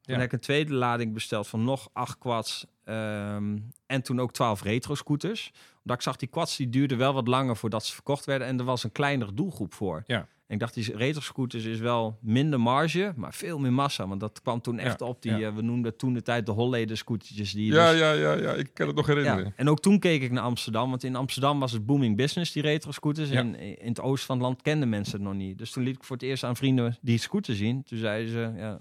[0.01, 0.19] Toen Ja.
[0.19, 2.65] heb ik een tweede lading besteld van nog acht quads.
[2.83, 5.51] ehm, en toen ook 12 retro scooters.
[5.77, 8.47] Omdat ik zag, die quads die duurden wel wat langer voordat ze verkocht werden.
[8.47, 10.03] En er was een kleinere doelgroep voor.
[10.07, 10.27] Ja.
[10.51, 14.07] En ik dacht, die retro scooters is wel minder marge, maar veel meer massa.
[14.07, 15.47] Want dat kwam toen echt Ja, op die, ja.
[15.47, 17.51] eh, we noemden toen de tijd de Holleder scootertjes.
[17.53, 19.43] Die Ja, dus- ja, ja, ja, ik kan het nog herinneren.
[19.45, 22.51] ja, en ook toen keek ik naar Amsterdam, want in Amsterdam was het booming business,
[22.51, 23.29] die retro scooters.
[23.29, 23.37] Ja.
[23.39, 25.57] En in het oosten van het land kenden mensen het nog niet.
[25.57, 27.83] Dus toen liet ik voor het eerst aan vrienden die scooter zien.
[27.83, 28.79] Toen zeiden ze, ja,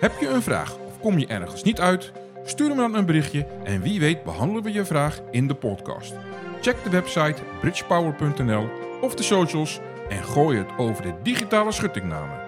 [0.00, 2.12] Heb je een vraag of kom je ergens niet uit?
[2.44, 6.14] Stuur me dan een berichtje en wie weet behandelen we je vraag in de podcast.
[6.60, 8.68] Check de website bridgepower.nl
[9.00, 12.46] of de socials en gooi het over de digitale schuttingnamen.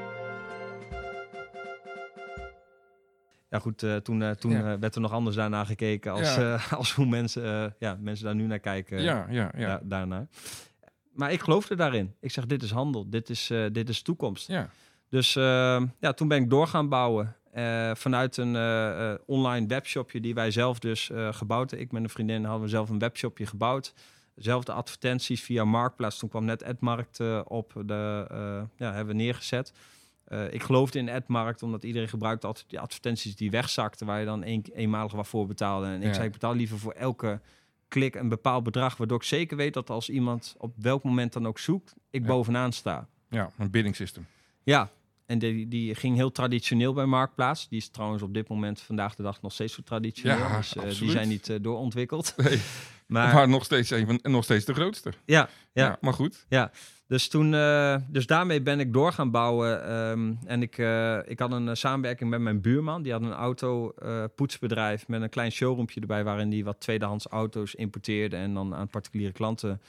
[3.51, 4.73] ja goed, eh, toen, eh, toen Ja.
[4.73, 6.59] eh, werd er nog anders daarna gekeken als, Ja.
[6.79, 9.03] als hoe mensen, ja, mensen daar nu naar kijken.
[9.03, 9.67] Ja, ja, ja.
[9.67, 10.27] da- daarnaar.
[11.13, 12.15] maar ik geloofde daarin.
[12.21, 14.47] Ik zeg, dit is handel, dit is, dit is toekomst.
[14.49, 14.69] Ja.
[15.09, 17.35] Dus eh, ja, toen ben ik door gaan bouwen.
[17.95, 18.57] vanuit een
[19.27, 21.87] online webshopje die wij zelf dus gebouwd hebben.
[21.87, 23.95] Ik met een vriendin hadden we zelf een webshopje gebouwd.
[24.41, 26.19] Zelfde advertenties via Marktplaats.
[26.19, 27.73] Toen kwam net AdMarkt eh, op.
[27.87, 29.73] De, eh, ja, hebben we neergezet.
[30.25, 34.25] Eh, ik geloofde in AdMarkt, omdat iedereen gebruikte altijd die advertenties die wegzakten, waar je
[34.27, 35.87] dan een, eenmalig wat voor betaalde.
[35.87, 36.13] En ik Ja.
[36.15, 37.41] zei, ik betaal liever voor elke
[37.89, 41.47] klik een bepaald bedrag, waardoor ik zeker weet dat als iemand op welk moment dan
[41.47, 42.27] ook zoekt, ik Ja.
[42.27, 43.09] bovenaan sta.
[43.29, 44.27] ja, een bidding system.
[44.63, 44.91] Ja,
[45.27, 47.69] en die, die ging heel traditioneel bij Marktplaats.
[47.69, 50.39] Die is trouwens op dit moment vandaag de dag nog steeds zo traditioneel.
[50.39, 52.35] Ja, dus, die zijn niet doorontwikkeld.
[52.37, 52.61] Nee,
[53.11, 55.13] Maar maar nog steeds, een van, nog steeds de grootste.
[55.25, 55.85] ja, ja.
[55.85, 56.47] Ja, maar goed.
[57.11, 59.85] Dus, toen, eh, dus daarmee ben ik door gaan bouwen.
[59.85, 63.03] ehm, en ik, eh, ik had een eh, samenwerking met mijn buurman.
[63.03, 66.25] Die had een auto-poetsbedrijf met een klein showroompje erbij...
[66.25, 68.37] waarin hij wat tweedehands auto's importeerde...
[68.37, 69.81] en dan aan particuliere klanten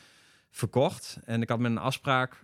[0.50, 1.20] verkocht.
[1.26, 2.38] En ik had met, een afspraak,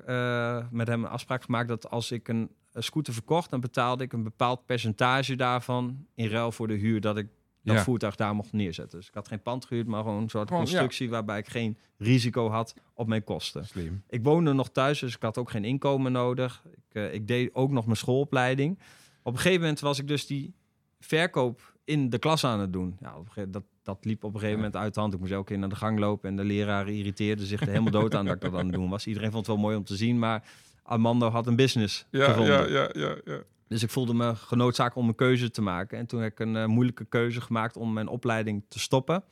[0.71, 1.67] met hem een afspraak gemaakt...
[1.67, 3.49] dat als ik een, een scooter verkocht...
[3.49, 6.05] dan betaalde ik een bepaald percentage daarvan...
[6.15, 7.27] in ruil voor de huur dat ik
[7.63, 7.83] dat Ja.
[7.83, 8.97] voertuig daar mocht neerzetten.
[8.99, 10.69] Dus ik had geen pand gehuurd, maar gewoon een soort Gewoon, ja.
[10.69, 11.09] constructie...
[11.09, 13.65] waarbij ik geen risico had op mijn kosten.
[13.65, 14.03] Slim.
[14.09, 16.63] Ik woonde nog thuis, dus ik had ook geen inkomen nodig.
[16.71, 18.79] Ik, eh, ik deed ook nog mijn schoolopleiding.
[19.23, 20.53] Op een gegeven moment was ik dus die
[20.99, 22.97] verkoop in de klas aan het doen.
[22.99, 25.13] Ja, op een gegeven, dat, dat liep op een gegeven moment uit de hand.
[25.13, 27.91] Ik moest elke keer naar de gang lopen en de leraren irriteerden zich er helemaal
[27.91, 29.07] dood aan dat ik dat aan het doen was.
[29.07, 30.43] Iedereen vond het wel mooi om te zien, maar
[30.83, 32.71] Armando had een business Ja, gevonden.
[32.71, 33.39] ja, ja, ja, ja.
[33.67, 35.97] Dus ik voelde me genoodzaakt om een keuze te maken.
[35.97, 39.23] En toen heb ik een eh, moeilijke keuze gemaakt om mijn opleiding te stoppen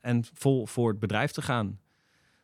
[0.00, 1.80] en vol voor het bedrijf te gaan.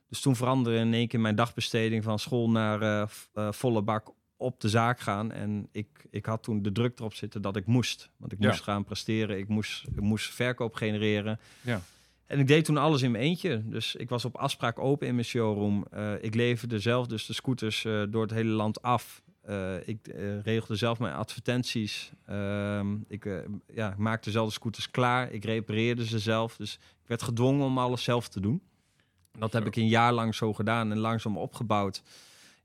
[0.08, 4.10] Dus toen veranderde in één keer mijn dagbesteding van school naar eh, eh, volle bak
[4.36, 5.32] op de zaak gaan.
[5.32, 8.10] En ik, ik had toen de druk erop zitten dat ik moest.
[8.16, 8.48] Want ik Ja.
[8.48, 11.40] moest gaan presteren, ik moest, ik moest verkoop genereren.
[11.60, 11.80] Ja.
[12.26, 13.62] En ik deed toen alles in mijn eentje.
[13.68, 15.86] Dus ik was op afspraak open in mijn showroom.
[16.20, 19.22] Ik leverde zelf dus de scooters door het hele land af.
[19.42, 22.12] Eh, ik eh, regelde zelf mijn advertenties.
[22.26, 23.38] Ehm, ik eh,
[23.74, 25.30] ja, maakte zelf de scooters klaar.
[25.30, 26.56] Ik repareerde ze zelf.
[26.56, 28.62] Dus ik werd gedwongen om alles zelf te doen.
[29.38, 29.68] Dat heb Zo.
[29.68, 32.02] ik een jaar lang zo gedaan en langzaam opgebouwd.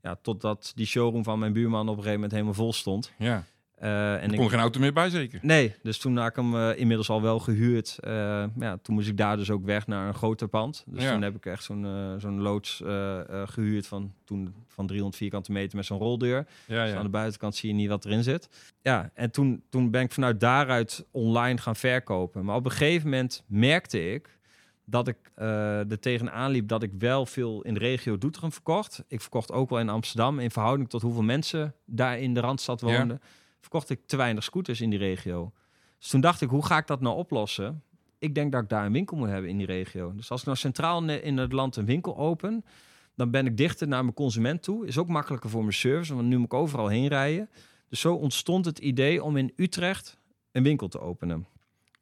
[0.02, 3.12] Ja, totdat die showroom van mijn buurman op een gegeven moment helemaal vol stond.
[3.18, 3.44] ja.
[3.80, 5.38] Eh, en Er ik, kon geen auto meer bij, zeker.
[5.42, 7.98] Nee, dus toen had ik hem eh, inmiddels al wel gehuurd.
[8.00, 10.84] Eh, ja, toen moest ik daar dus ook weg naar een groter pand.
[10.86, 11.12] Dus Ja.
[11.12, 11.86] toen heb ik echt zo'n
[12.18, 16.46] zo'n loods eh, eh, gehuurd van, toen, van 300 vierkante meter met zo'n roldeur.
[16.66, 18.48] Ja, Dus aan de buitenkant zie je niet wat erin zit.
[18.82, 22.44] Ja, en toen, toen ben ik vanuit daaruit online gaan verkopen.
[22.44, 24.36] Maar op een gegeven moment merkte ik
[24.84, 29.04] dat ik eh er tegenaan liep dat ik wel veel in de regio Doetinchem verkocht.
[29.08, 30.38] Ik verkocht ook wel in Amsterdam.
[30.38, 33.18] In verhouding tot hoeveel mensen daar in de Randstad Ja.
[33.60, 35.52] Verkocht ik te weinig scooters in die regio.
[35.98, 37.82] Dus toen dacht ik, hoe ga ik dat nou oplossen?
[38.18, 40.14] Ik denk dat ik daar een winkel moet hebben in die regio.
[40.14, 42.64] Dus als ik nou centraal in het land een winkel open,
[43.14, 44.86] dan ben ik dichter naar mijn consument toe.
[44.86, 47.50] Is ook makkelijker voor mijn service, want nu moet ik overal heen rijden.
[47.88, 50.18] Dus zo ontstond het idee om in Utrecht
[50.52, 51.46] een winkel te openen.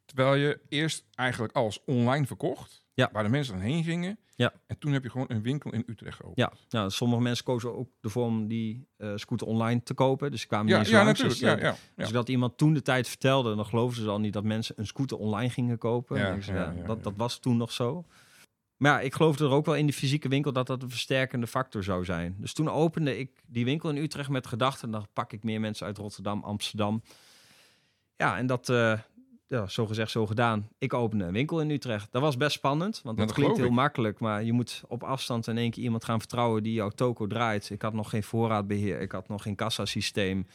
[0.07, 2.85] Terwijl je eerst eigenlijk alles online verkocht.
[2.95, 3.11] Ja.
[3.13, 4.19] Waar de mensen dan heen gingen.
[4.37, 4.53] Ja.
[4.67, 6.39] En toen heb je gewoon een winkel in Utrecht geopend.
[6.39, 10.31] Ja, nou, sommige mensen kozen ook ervoor om die eh, scooter online te kopen.
[10.31, 11.23] Dus ik kwam ja, niet eens ja, langs.
[11.23, 11.61] natuurlijk.
[11.61, 12.13] Dus, Ja, eh, ja, ja.
[12.13, 15.19] dat iemand toen de tijd vertelde, dan geloofden ze al niet dat mensen een scooter
[15.19, 16.19] online gingen kopen.
[16.19, 18.05] Ja, ik, ja, dat, dat was toen nog zo.
[18.77, 21.47] Maar ja, ik geloofde er ook wel in die fysieke winkel dat dat een versterkende
[21.47, 22.37] factor zou zijn.
[22.39, 25.87] Dus toen opende ik die winkel in Utrecht met gedachten, dan pak ik meer mensen
[25.87, 27.03] uit Rotterdam, Amsterdam.
[28.17, 28.99] Ja, en dat, eh
[29.49, 30.69] ja, zo gezegd, zo gedaan.
[30.79, 32.13] Ik opende een winkel in Utrecht.
[32.13, 33.73] Dat was best spannend, want dat dat klinkt heel ik.
[33.73, 34.19] makkelijk.
[34.19, 37.71] Maar je moet op afstand in één keer iemand gaan vertrouwen die jouw toko draait.
[37.71, 40.47] Ik had nog geen voorraadbeheer, ik had nog geen kassasysteem.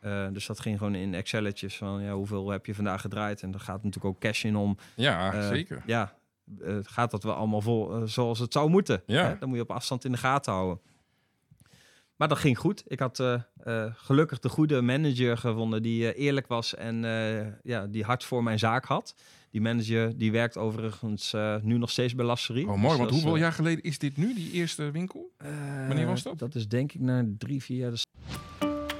[0.00, 3.42] Eh, dus dat ging gewoon in Excelletjes van ja, hoeveel heb je vandaag gedraaid.
[3.42, 4.76] En daar gaat natuurlijk ook cash in om.
[4.96, 5.82] Ja, Eh, zeker.
[5.86, 6.14] Ja,
[6.60, 9.02] eh, gaat dat wel allemaal vol zoals het zou moeten.
[9.06, 9.24] Ja.
[9.24, 9.38] Hè?
[9.38, 10.80] Dan moet je op afstand in de gaten houden.
[12.20, 12.82] Maar dat ging goed.
[12.86, 17.46] Ik had eh, eh, gelukkig de goede manager gevonden die eh, eerlijk was en eh,
[17.62, 19.14] ja, die hart voor mijn zaak had.
[19.50, 22.68] Die manager die werkt overigens eh, nu nog steeds bij Lasserie.
[22.68, 22.88] Oh, mooi.
[22.88, 25.30] Dus Want hoeveel jaar geleden is dit nu, die eerste winkel?
[25.86, 26.38] Wanneer was dat?
[26.38, 27.90] Dat is denk ik na drie, vier jaar.
[27.90, 28.06] Dus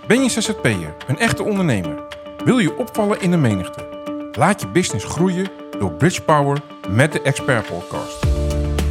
[0.06, 2.02] Ben je ZZP'er, een echte ondernemer?
[2.44, 3.88] Wil je opvallen in de menigte?
[4.32, 8.22] Laat je business groeien door Bridge Power met de Expert Podcast.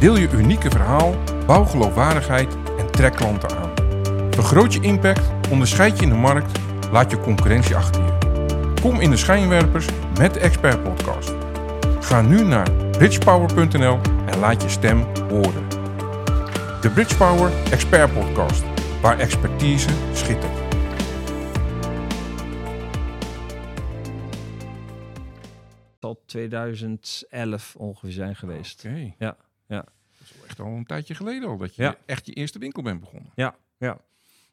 [0.00, 1.14] Deel je unieke verhaal,
[1.46, 3.59] bouw geloofwaardigheid en trek klanten aan.
[4.40, 6.58] Vergroot je impact, onderscheid je in de markt,
[6.92, 8.18] laat je concurrentie achter je.
[8.80, 9.86] Kom in de schijnwerpers
[10.18, 11.32] met de Expert Podcast.
[12.00, 14.98] Ga nu naar bridgepower.nl en laat je stem
[15.28, 15.68] horen.
[16.80, 18.62] De Bridge Power Expert Podcast,
[19.00, 20.58] waar expertise schittert.
[26.00, 28.84] zal 2011 ongeveer zijn geweest.
[28.84, 29.14] Oké.
[29.18, 29.84] Ja, ja.
[30.18, 31.96] Dat is echt al een tijdje geleden al dat je Ja.
[32.06, 33.32] echt je eerste winkel bent begonnen.
[33.34, 33.98] Ja, ja.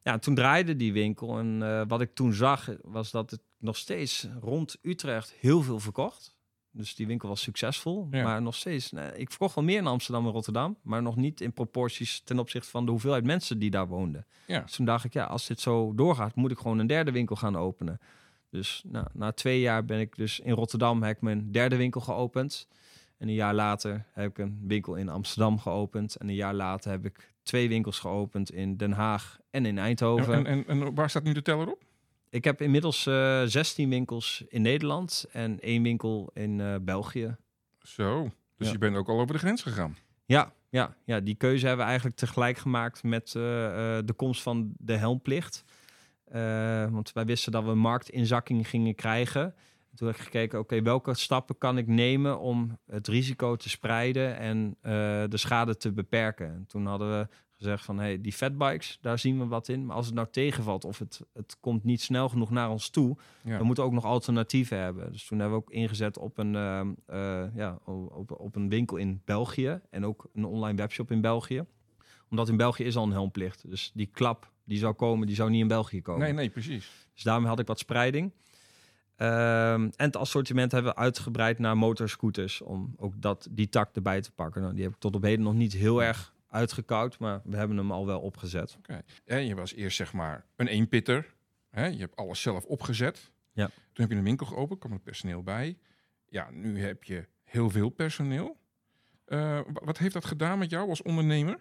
[0.08, 1.38] Ja, en toen draaide die winkel.
[1.38, 5.80] En eh, wat ik toen zag, was dat het nog steeds rond Utrecht heel veel
[5.80, 6.36] verkocht.
[6.72, 8.08] Dus die winkel was succesvol.
[8.12, 8.24] Ja.
[8.24, 10.78] Maar nog steeds, ik verkocht wel meer in Amsterdam en Rotterdam.
[10.82, 14.26] Maar nog niet in proporties ten opzichte van de hoeveelheid mensen die daar woonden.
[14.46, 14.60] Ja.
[14.60, 17.36] Dus toen dacht ik, ja, als dit zo doorgaat, moet ik gewoon een derde winkel
[17.36, 18.00] gaan openen.
[18.50, 22.02] Dus nou, na twee jaar ben ik dus in Rotterdam, heb ik mijn derde winkel
[22.02, 22.67] geopend.
[23.17, 26.15] En een jaar later heb ik een winkel in Amsterdam geopend.
[26.15, 30.34] En een jaar later heb ik twee winkels geopend in Den Haag en in Eindhoven.
[30.34, 31.84] En, en, en waar staat nu de teller op?
[32.30, 37.36] Ik heb inmiddels eh 16 winkels in Nederland en één winkel in eh, België.
[37.82, 38.23] Zo,
[38.58, 38.73] dus Ja.
[38.73, 39.97] je bent ook al over de grens gegaan.
[40.25, 44.41] Ja, ja, ja, die keuze hebben we eigenlijk tegelijk gemaakt met eh, eh, de komst
[44.41, 45.63] van de helmplicht.
[46.25, 49.56] Eh, want wij wisten dat we marktinzakking gingen krijgen.
[49.97, 54.38] Toen heb ik gekeken, oké, welke stappen kan ik nemen om het risico te spreiden
[54.38, 54.91] en eh,
[55.29, 56.47] de schade te beperken?
[56.47, 59.86] En toen hadden we gezegd van, hey, die fatbikes, daar zien we wat in.
[59.86, 63.17] Maar als het nou tegenvalt of het, het komt niet snel genoeg naar ons toe,
[63.43, 63.57] Ja.
[63.57, 65.12] we moeten ook nog alternatieven hebben.
[65.12, 68.97] Dus toen hebben we ook ingezet op een, ehm, eh, ja, op, op een winkel
[68.97, 71.65] in België en ook een online webshop in België.
[72.29, 73.69] Omdat in België is al een helmplicht.
[73.69, 76.21] Dus die klap die zou komen, die zou niet in België komen.
[76.21, 77.07] Nee, nee, precies.
[77.13, 78.31] Dus daarmee had ik wat spreiding.
[79.17, 82.62] Ehm, en het assortiment hebben we uitgebreid naar motorscooters.
[82.62, 84.62] Om ook dat, die tak erbij te pakken.
[84.62, 87.19] Nou, die heb ik tot op heden nog niet heel erg uitgekoud.
[87.19, 88.75] Maar we hebben hem al wel opgezet.
[88.77, 89.01] Oké.
[89.25, 91.34] En je was eerst zeg maar een eenpitter.
[91.69, 91.86] Hè?
[91.86, 93.32] Je hebt alles zelf opgezet.
[93.53, 93.65] Ja.
[93.65, 93.75] Toen
[94.06, 95.77] heb je een winkel geopend, kwam er personeel bij.
[96.30, 98.58] Ja, nu heb je heel veel personeel.
[99.25, 101.58] Eh, wa- wat heeft dat gedaan met jou als ondernemer?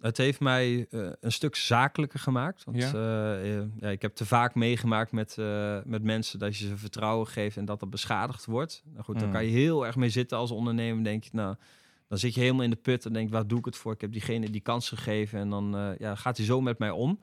[0.00, 2.64] Het heeft mij eh, een stuk zakelijker gemaakt.
[2.64, 2.92] Want Ja.
[2.92, 5.36] eh, eh, ja, ik heb te vaak meegemaakt met,
[5.84, 8.82] met mensen dat je ze vertrouwen geeft en dat dat beschadigd wordt.
[8.92, 9.32] Nou goed, dan Mm.
[9.32, 11.04] kan je heel erg mee zitten als ondernemer.
[11.04, 11.56] Denk je, nou,
[12.08, 13.92] dan zit je helemaal in de put en denk, waar doe ik het voor?
[13.92, 17.18] Ik heb diegene die kans gegeven en dan ja, gaat hij zo met mij om.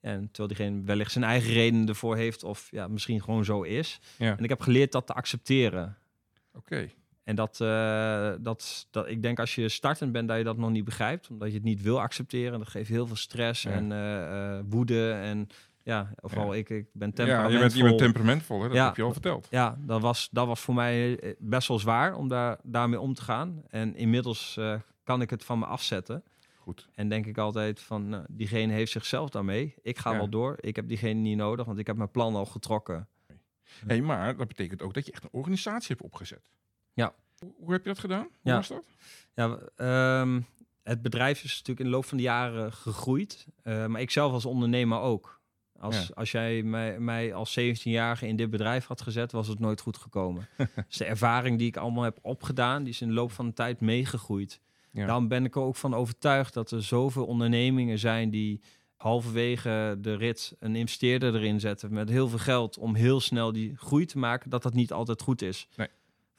[0.00, 4.00] En terwijl diegene wellicht zijn eigen redenen ervoor heeft of ja, misschien gewoon zo is.
[4.18, 4.36] Ja.
[4.36, 5.96] En ik heb geleerd dat te accepteren.
[6.54, 6.88] Oké.
[7.24, 10.70] En dat, eh, dat, dat, ik denk als je startend bent dat je dat nog
[10.70, 12.58] niet begrijpt, omdat je het niet wil accepteren.
[12.58, 13.70] Dat geeft heel veel stress Ja.
[13.70, 15.10] en eh, eh, woede.
[15.12, 15.46] En
[15.82, 17.52] ja, vooral ik, ik ben Ja, temperamentvol.
[17.52, 18.68] je bent, je bent temperamentvol, hè?
[18.68, 18.86] dat Ja.
[18.86, 19.46] heb je al verteld.
[19.50, 23.22] Ja, dat was, dat was voor mij best wel zwaar om daar, daarmee om te
[23.22, 23.62] gaan.
[23.68, 24.58] En inmiddels
[25.04, 26.24] kan ik het van me afzetten.
[26.58, 26.88] Goed.
[26.94, 29.74] En denk ik altijd van, nou, diegene heeft zichzelf daarmee.
[29.82, 30.16] Ik ga Ja.
[30.16, 30.56] wel door.
[30.60, 33.08] Ik heb diegene niet nodig, want ik heb mijn plan al getrokken.
[33.86, 36.50] Hey, maar dat betekent ook dat je echt een organisatie hebt opgezet.
[36.94, 37.14] Ja.
[37.38, 38.22] Hoe, hoe heb je dat gedaan?
[38.22, 38.54] Hoe Ja.
[38.56, 38.84] was dat?
[39.34, 40.40] Ja, ehm,
[40.82, 43.46] het bedrijf is natuurlijk in de loop van de jaren gegroeid.
[43.62, 45.42] eh, maar ik zelf als ondernemer ook.
[45.78, 46.14] Als, Ja.
[46.14, 49.96] als jij mij, mij als 17-jarige in dit bedrijf had gezet, was het nooit goed
[49.96, 50.48] gekomen.
[50.88, 53.52] dus de ervaring die ik allemaal heb opgedaan, die is in de loop van de
[53.52, 54.60] tijd meegegroeid.
[54.90, 55.06] Ja.
[55.06, 58.60] Daarom ben ik er ook van overtuigd dat er zoveel ondernemingen zijn die
[58.96, 63.76] halverwege de rit een investeerder erin zetten met heel veel geld om heel snel die
[63.76, 65.88] groei te maken, dat dat niet altijd goed is Nee.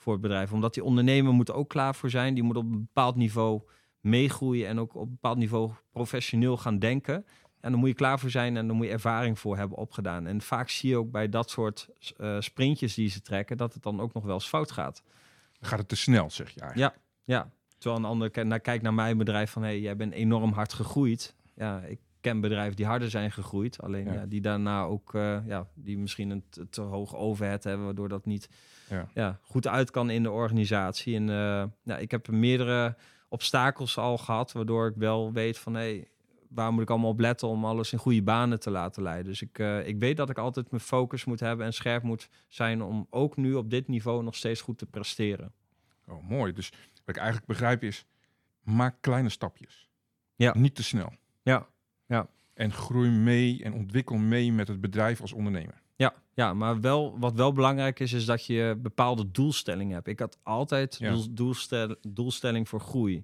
[0.05, 0.51] Voor het bedrijf.
[0.51, 2.33] Omdat die ondernemer moet ook klaar voor zijn.
[2.33, 3.61] Die moet op een bepaald niveau
[3.99, 7.25] meegroeien en ook op een bepaald niveau professioneel gaan denken.
[7.59, 10.27] En dan moet je klaar voor zijn en dan moet je ervaring voor hebben opgedaan.
[10.27, 13.83] En vaak zie je ook bij dat soort eh, sprintjes die ze trekken, dat het
[13.83, 15.03] dan ook nog wel eens fout gaat.
[15.59, 16.95] Dan gaat het te snel, zeg je eigenlijk.
[17.23, 19.61] Ja, terwijl een ander naar, kijkt naar mijn bedrijf van...
[19.61, 21.35] hé, hey, jij bent enorm hard gegroeid.
[21.55, 23.81] Ja, ik ken bedrijven die harder zijn gegroeid.
[23.81, 24.13] Alleen Ja.
[24.13, 24.25] ja.
[24.25, 25.13] die daarna ook...
[25.13, 27.85] eh, ja, die misschien een te, te hoog overhead hebben...
[27.85, 28.49] waardoor dat niet
[28.89, 29.08] Ja.
[29.13, 29.39] ja.
[29.41, 31.15] goed uit kan in de organisatie.
[31.15, 31.28] En
[31.84, 32.95] ja, ik heb meerdere
[33.30, 34.52] obstakels al gehad...
[34.52, 35.74] waardoor ik wel weet van...
[35.74, 36.08] hé, hey,
[36.50, 39.26] waar moet ik allemaal op letten om alles in goede banen te laten leiden.
[39.26, 41.65] Dus ik, eh, ik weet dat ik altijd mijn focus moet hebben...
[41.65, 45.54] en scherp moet zijn om ook nu op dit niveau nog steeds goed te presteren.
[46.08, 46.54] Oh, mooi.
[46.54, 48.06] Dus wat ik eigenlijk begrijp is,
[48.62, 49.89] maak kleine stapjes.
[50.36, 50.54] Ja.
[50.58, 51.13] Niet te snel.
[51.41, 51.67] Ja,
[52.06, 52.28] ja.
[52.54, 55.82] En groei mee en ontwikkel mee met het bedrijf als ondernemer.
[56.36, 60.08] Ja, maar wel, wat wel belangrijk is, is dat je bepaalde doelstellingen hebt.
[60.08, 61.12] Ik had altijd Ja.
[61.12, 63.24] doel, doelstel, doelstelling voor groei.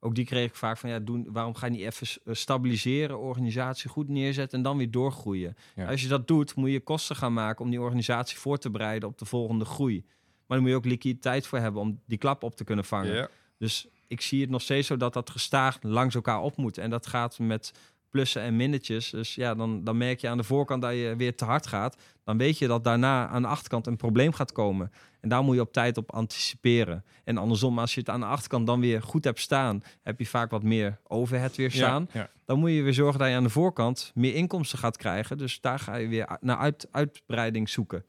[0.00, 3.18] Ook die kreeg ik vaak van, ja, doen, waarom ga je niet even eh, stabiliseren,
[3.18, 5.56] organisatie goed neerzetten en dan weer doorgroeien?
[5.74, 5.86] Ja.
[5.88, 9.08] Als je dat doet, moet je kosten gaan maken om die organisatie voor te bereiden
[9.08, 10.04] op de volgende groei.
[10.46, 13.28] Maar dan moet je ook liquiditeit voor hebben om die klap op te kunnen vangen.
[13.58, 16.78] Dus ik zie het nog steeds zo dat dat gestaag langs elkaar op moet.
[16.78, 17.72] En dat gaat met
[18.16, 19.10] plussen en minnetjes.
[19.10, 21.96] Dus ja, dan, dan merk je aan de voorkant dat je weer te hard gaat.
[22.24, 24.92] Dan weet je dat daarna aan de achterkant een probleem gaat komen.
[25.20, 27.04] En daar moet je op tijd op anticiperen.
[27.24, 29.82] En andersom, als je het aan de achterkant dan weer goed hebt staan...
[30.02, 32.08] heb je vaak wat meer overhead weer staan.
[32.12, 32.30] Ja, ja.
[32.44, 35.38] Dan moet je weer zorgen dat je aan de voorkant meer inkomsten gaat krijgen.
[35.38, 38.04] Dus daar ga je weer naar uit, uitbreiding zoeken.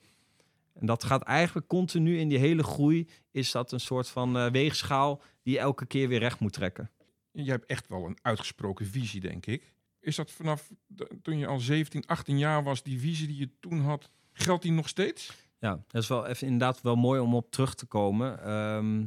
[0.74, 3.08] En dat gaat eigenlijk continu in die hele groei...
[3.32, 6.92] is dat een soort van eh, weegschaal die je elke keer weer recht moet trekken.
[7.32, 9.76] jij hebt echt wel een uitgesproken visie, denk ik.
[10.00, 13.50] Is dat vanaf de- toen je al 17, 18 jaar was, die visie die je
[13.60, 15.46] toen had, geldt die nog steeds?
[15.60, 18.44] Ja, dat is wel even inderdaad wel mooi om op terug te komen.
[18.44, 19.06] Ehm,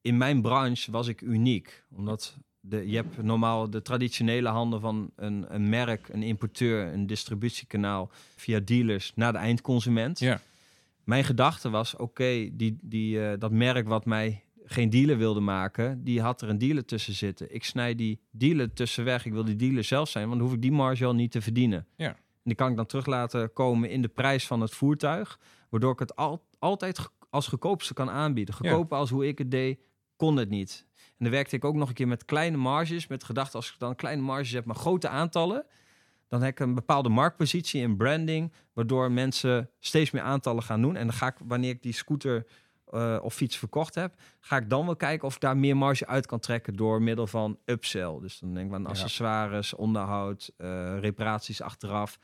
[0.00, 1.84] in mijn branche was ik uniek.
[1.96, 7.06] Omdat de, je hebt normaal de traditionele handen van een, een merk, een importeur, een
[7.06, 10.18] distributiekanaal via dealers naar de eindconsument.
[10.18, 10.40] Ja.
[11.04, 16.04] Mijn gedachte was, oké, die, die, eh, dat merk wat mij geen dealer wilde maken,
[16.04, 17.54] die had er een dealer tussen zitten.
[17.54, 19.26] Ik snij die dealer tussen weg.
[19.26, 21.40] Ik wil die dealer zelf zijn, want dan hoef ik die marge al niet te
[21.40, 21.86] verdienen.
[21.96, 22.08] Ja.
[22.08, 25.92] En die kan ik dan terug laten komen in de prijs van het voertuig, waardoor
[25.92, 28.54] ik het al, altijd als goedkoopste kan aanbieden.
[28.54, 29.78] Goedkoper als hoe ik het deed,
[30.16, 30.86] kon het niet.
[30.96, 33.78] En dan werkte ik ook nog een keer met kleine marges, met gedachte als ik
[33.78, 35.66] dan kleine marges heb, maar grote aantallen,
[36.28, 40.96] dan heb ik een bepaalde marktpositie in branding, waardoor mensen steeds meer aantallen gaan doen.
[40.96, 42.46] En dan ga ik, wanneer ik die scooter
[42.92, 46.06] eh, of fiets verkocht heb, ga ik dan wel kijken of ik daar meer marge
[46.06, 48.18] uit kan trekken door middel van upsell.
[48.20, 52.18] Dus dan denk ik aan accessoires, onderhoud, eh, reparaties achteraf.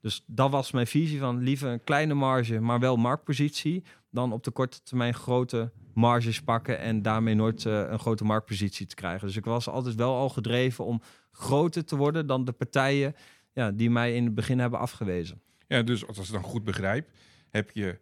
[0.00, 4.44] Dus dat was mijn visie van liever een kleine marge, maar wel marktpositie, dan op
[4.44, 9.26] de korte termijn grote marges pakken en daarmee nooit eh, een grote marktpositie te krijgen.
[9.26, 13.14] Dus ik was altijd wel al gedreven om groter te worden dan de partijen
[13.52, 15.40] ja, die mij in het begin hebben afgewezen.
[15.66, 17.10] Ja, dus als ik het dan goed begrijp,
[17.50, 17.98] heb je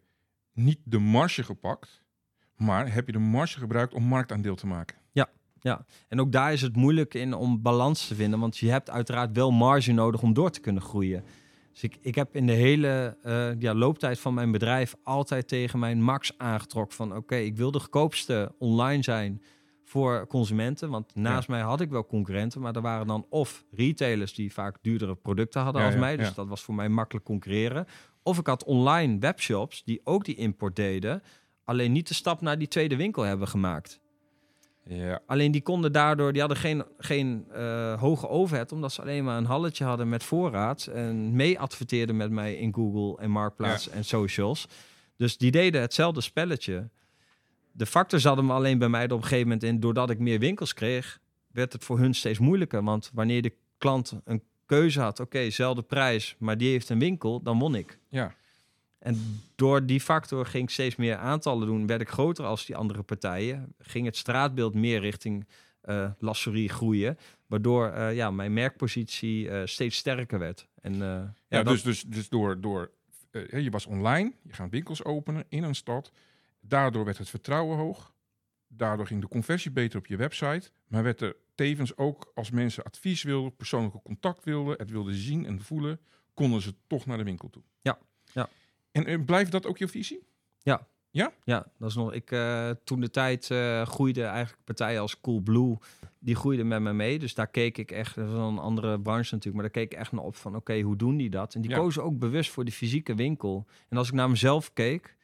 [0.53, 2.02] niet de marge gepakt,
[2.63, 4.97] maar heb je de marge gebruikt om marktaandeel te maken.
[6.09, 9.33] En ook daar is het moeilijk in om balans te vinden, want je hebt uiteraard
[9.33, 11.25] wel marge nodig om door te kunnen groeien.
[11.73, 15.79] Dus ik, ik heb in de hele eh, ja, looptijd van mijn bedrijf altijd tegen
[15.79, 19.43] mijn max aangetrokken van oké, ik wil de goedkoopste online zijn
[19.85, 20.91] voor consumenten.
[20.91, 24.77] Want naast mij had ik wel concurrenten, maar er waren dan of retailers die vaak
[24.83, 26.17] duurdere producten hadden Ja, als ja, mij.
[26.17, 26.35] Dus ja.
[26.35, 27.87] dat was voor mij makkelijk concurreren.
[28.23, 31.23] Of ik had online webshops die ook die import deden,
[31.65, 34.01] alleen niet de stap naar die tweede winkel hebben gemaakt.
[34.85, 39.25] Ja, Alleen die konden daardoor, die hadden geen, geen eh, hoge overhead, omdat ze alleen
[39.25, 43.89] maar een halletje hadden met voorraad en mee adverteerden met mij in Google en Marktplaats
[43.89, 44.69] en socials.
[45.17, 46.89] Dus die deden hetzelfde spelletje.
[47.73, 50.19] De factor zat hem alleen bij mij er op een gegeven moment in, doordat ik
[50.19, 51.21] meer winkels kreeg,
[51.53, 52.85] werd het voor hun steeds moeilijker.
[52.85, 57.43] Want wanneer de klant een keuze had, oké, zelfde prijs, maar die heeft een winkel,
[57.43, 57.99] dan won ik.
[58.09, 58.35] ja.
[59.03, 61.87] En door die factor ging ik steeds meer aantallen doen.
[61.87, 63.75] Werd ik groter als die andere partijen.
[63.79, 65.47] Ging het straatbeeld meer richting
[65.81, 67.19] eh lasserie groeien.
[67.47, 70.69] Waardoor eh, ja, mijn merkpositie eh, steeds sterker werd.
[70.81, 72.91] En, ja, Ja, dat- dus, dus, dus door, door
[73.51, 76.13] je was online, je gaat winkels openen in een stad.
[76.61, 78.13] Daardoor werd het vertrouwen hoog.
[78.69, 80.71] Daardoor ging de conversie beter op je website.
[80.87, 85.47] Maar werd er tevens ook, als mensen advies wilden, persoonlijke contact wilden, het wilden zien
[85.47, 86.01] en voelen,
[86.35, 87.63] konden ze toch naar de winkel toe.
[87.81, 87.99] Ja,
[88.93, 89.01] ja.
[89.01, 90.31] En, eh, blijft dat ook je visie?
[91.45, 92.13] Ja, dat is nog.
[92.13, 95.77] Ik, eh, toen de tijd eh groeide eigenlijk partijen als Coolblue,
[96.19, 97.19] die groeiden met me mee.
[97.19, 99.99] Dus daar keek ik echt, dat wel een andere branche natuurlijk, maar daar keek ik
[99.99, 101.55] echt naar op van, oké, hoe doen die dat?
[101.55, 101.77] En die Ja.
[101.77, 103.67] kozen ook bewust voor de fysieke winkel.
[103.89, 105.17] En als ik naar mezelf keek,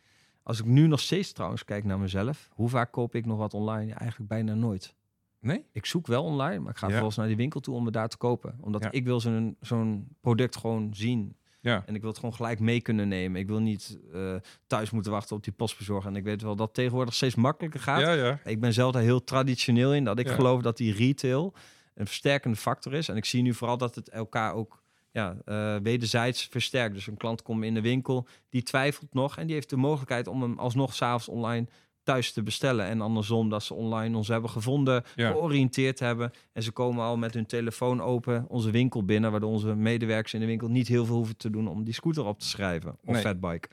[0.42, 3.54] als ik nu nog steeds trouwens kijk naar mezelf, hoe vaak koop ik nog wat
[3.54, 3.86] online?
[3.86, 4.94] Ja, eigenlijk bijna nooit.
[5.40, 5.64] Nee?
[5.72, 6.88] Ik zoek wel online, maar ik ga Ja.
[6.90, 8.58] vervolgens naar die winkel toe om het daar te kopen.
[8.60, 8.90] Omdat Ja.
[8.90, 11.36] ik wil zo'n zo'n product gewoon zien.
[11.60, 11.82] Ja.
[11.86, 13.40] En ik wil het gewoon gelijk mee kunnen nemen.
[13.40, 14.34] Ik wil niet eh,
[14.66, 16.10] thuis moeten wachten op die postbezorger.
[16.10, 18.00] En ik weet wel dat tegenwoordig steeds makkelijker gaat.
[18.00, 18.40] Ja, ja.
[18.44, 20.04] Ik ben zelf daar heel traditioneel in.
[20.04, 21.54] Dat ik geloof dat die retail
[21.94, 23.08] een versterkende factor is.
[23.08, 26.94] En ik zie nu vooral dat het elkaar ook ja, eh, wederzijds versterkt.
[26.94, 29.36] Dus een klant komt in de winkel, die twijfelt nog.
[29.36, 31.66] En die heeft de mogelijkheid om hem alsnog s'avonds online
[32.08, 32.86] thuis te bestellen.
[32.86, 35.30] En andersom dat ze online ons hebben gevonden, Ja.
[35.30, 36.30] georiënteerd hebben.
[36.52, 39.30] En ze komen al met hun telefoon open onze winkel binnen.
[39.30, 42.24] Waardoor onze medewerkers in de winkel niet heel veel hoeven te doen om die scooter
[42.24, 42.96] op te schrijven.
[43.04, 43.22] Of Nee.
[43.22, 43.68] fatbike.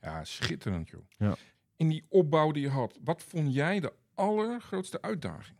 [0.00, 1.00] Ja, schitterend joh.
[1.18, 1.34] Ja.
[1.76, 5.56] In die opbouw die je had, wat vond jij de allergrootste uitdaging?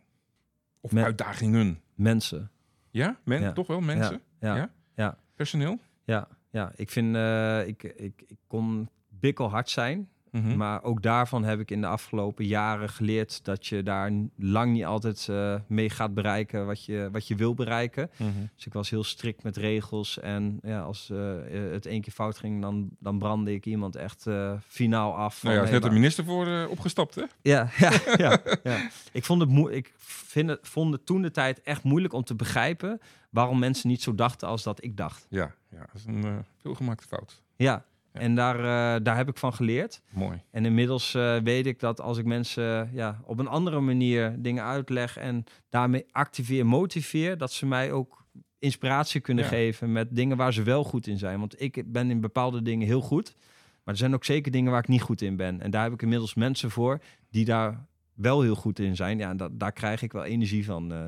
[0.81, 1.81] Of uitdagingen?
[1.95, 2.51] Mensen.
[2.91, 3.51] Ja, men, Ja.
[3.53, 4.21] toch wel mensen?
[4.39, 4.55] Ja.
[4.55, 4.71] Ja?
[4.95, 5.17] Ja.
[5.35, 5.79] Personeel?
[6.03, 6.71] Ja, ja.
[6.75, 10.09] ik vind, eh, ik, ik, ik kon bikkelhard zijn.
[10.35, 10.57] Mhm.
[10.57, 14.85] Maar ook daarvan heb ik in de afgelopen jaren geleerd dat je daar lang niet
[14.85, 18.09] altijd eh, mee gaat bereiken wat je, wat je wil bereiken.
[18.17, 18.29] Mhm.
[18.55, 20.19] Dus ik was heel strikt met regels.
[20.19, 23.95] En ja, als eh, eh, het één keer fout ging, dan, dan brandde ik iemand
[23.95, 24.25] echt
[24.67, 25.43] finaal af.
[25.43, 27.23] Nou ja, is net de minister voor opgestapt, hè?
[27.41, 28.89] ja, ja, ja, ja.
[29.11, 32.35] Ik vond het, ik vind het, vond het toen de tijd echt moeilijk om te
[32.35, 35.25] begrijpen waarom mensen niet zo dachten als dat ik dacht.
[35.29, 37.41] Ja, ja dat is een veelgemaakte fout.
[37.55, 38.21] Ja, Ja.
[38.21, 40.01] en daar, eh, daar heb ik van geleerd.
[40.09, 40.41] Mooi.
[40.51, 44.63] En inmiddels eh, weet ik dat als ik mensen ja, op een andere manier dingen
[44.63, 48.23] uitleg en daarmee activeer, motiveer, dat ze mij ook
[48.59, 49.49] inspiratie kunnen Ja.
[49.49, 51.39] geven met dingen waar ze wel goed in zijn.
[51.39, 53.35] Want ik ben in bepaalde dingen heel goed,
[53.83, 55.61] maar er zijn ook zeker dingen waar ik niet goed in ben.
[55.61, 59.17] En daar heb ik inmiddels mensen voor die daar wel heel goed in zijn.
[59.17, 60.93] Ja, dat, daar krijg ik wel energie van.
[60.93, 60.99] eh.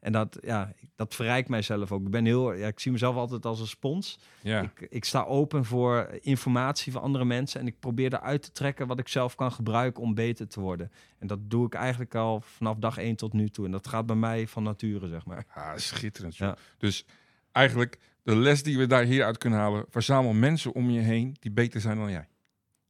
[0.00, 2.04] En dat, ja, dat verrijkt mijzelf ook.
[2.04, 4.18] Ik ben heel, ja, ik zie mezelf altijd als een spons.
[4.42, 4.62] Ja.
[4.62, 8.86] Ik, ik sta open voor informatie van andere mensen en ik probeer eruit te trekken
[8.86, 10.92] wat ik zelf kan gebruiken om beter te worden.
[11.18, 13.64] En dat doe ik eigenlijk al vanaf dag één tot nu toe.
[13.64, 15.44] En dat gaat bij mij van nature, zeg maar.
[15.54, 16.36] Ah, schitterend.
[16.36, 16.56] Ja.
[16.78, 17.04] Dus
[17.52, 21.50] eigenlijk de les die we daar hieruit kunnen halen, verzamel mensen om je heen die
[21.50, 22.28] beter zijn dan jij.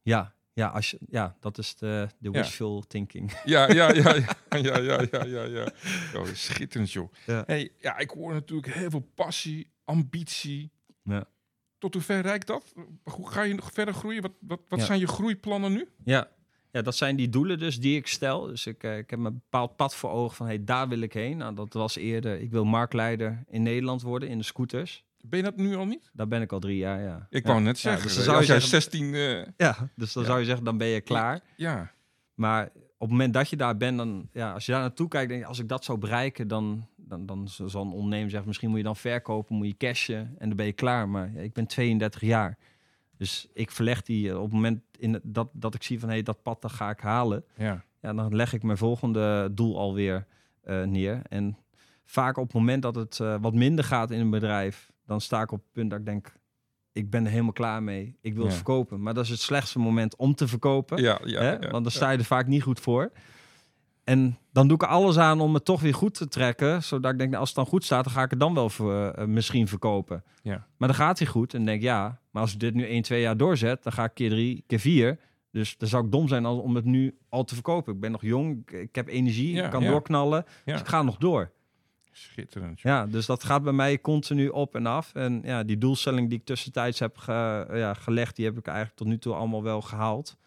[0.01, 2.41] Ja, ja, als je, ja dat is de, de Ja.
[2.41, 3.31] wishful thinking.
[3.45, 5.43] Ja, ja, ja, ja, ja, ja, ja, ja.
[5.43, 5.71] ja.
[6.15, 7.11] Oh, schitterend, joh.
[7.25, 7.43] Ja.
[7.45, 10.71] Hey, ja, ik hoor natuurlijk heel veel passie, ambitie.
[11.03, 11.23] Ja.
[11.77, 12.73] Tot hoe ver reikt dat?
[13.03, 14.21] Hoe ga je nog verder groeien?
[14.21, 14.85] Wat, wat, wat Ja.
[14.85, 15.87] zijn je groeiplannen nu?
[16.03, 16.27] Ja.
[16.71, 18.45] ja, dat zijn die doelen dus die ik stel.
[18.45, 21.13] Dus ik, eh, ik heb een bepaald pad voor ogen van hey, daar wil ik
[21.13, 21.37] heen.
[21.37, 25.03] Nou, dat was eerder, ik wil marktleider in Nederland worden in de scooters.
[25.21, 26.09] Ben je dat nu al niet?
[26.13, 27.27] Daar ben ik al drie jaar, ja.
[27.29, 27.49] Ik ja.
[27.51, 29.13] wou net Ja, zeggen, dus dan zou als je jij zeggen, 16...
[29.13, 30.29] eh, ja, dus dan Ja.
[30.29, 31.39] zou je zeggen, dan ben je klaar.
[31.55, 31.91] ja,
[32.33, 35.29] Maar op het moment dat je daar bent, dan, ja, als je daar naartoe kijkt,
[35.29, 38.69] denk je, als ik dat zou bereiken, dan, dan, dan zal een ondernemer zeggen, misschien
[38.69, 41.09] moet je dan verkopen, moet je cashen en dan ben je klaar.
[41.09, 42.57] Maar ja, ik ben 32 jaar.
[43.17, 46.13] Dus ik verleg die eh, op het moment in dat, dat ik zie van hé,
[46.15, 47.43] hey, dat pad dat ga ik halen.
[47.57, 47.83] ja.
[48.01, 50.25] Ja, dan leg ik mijn volgende doel alweer
[50.63, 51.21] eh neer.
[51.29, 51.57] En
[52.05, 55.51] vaak op het moment dat het wat minder gaat in een bedrijf, dan sta ik
[55.51, 56.33] op het punt dat ik denk,
[56.91, 58.17] ik ben er helemaal klaar mee.
[58.21, 58.47] Ik wil Ja.
[58.47, 59.01] het verkopen.
[59.01, 61.01] Maar dat is het slechtste moment om te verkopen.
[61.01, 61.59] Ja, ja, hè?
[61.59, 63.11] Want dan sta je er vaak niet goed voor.
[64.03, 66.83] En dan doe ik er alles aan om het toch weer goed te trekken.
[66.83, 68.69] Zodat ik denk, nou, als het dan goed staat, dan ga ik het dan wel
[68.69, 70.23] voor, eh, misschien verkopen.
[70.43, 70.67] Ja.
[70.77, 71.53] Maar dan gaat hij goed.
[71.53, 74.13] En denk ja, maar als ik dit nu 1, 2 jaar doorzet, dan ga ik
[74.13, 75.19] keer drie, keer vier.
[75.51, 77.93] Dus dan zou ik dom zijn om het nu al te verkopen.
[77.93, 80.45] Ik ben nog jong, ik, heb energie, ik kan doorknallen.
[80.65, 81.51] Dus ik ga nog door.
[82.11, 82.79] Schitterend.
[82.81, 85.13] Ja, dus dat gaat bij mij continu op en af.
[85.15, 88.97] En ja, die doelstelling die ik tussentijds heb ge- ja, gelegd, die heb ik eigenlijk
[88.97, 90.37] tot nu toe allemaal wel gehaald.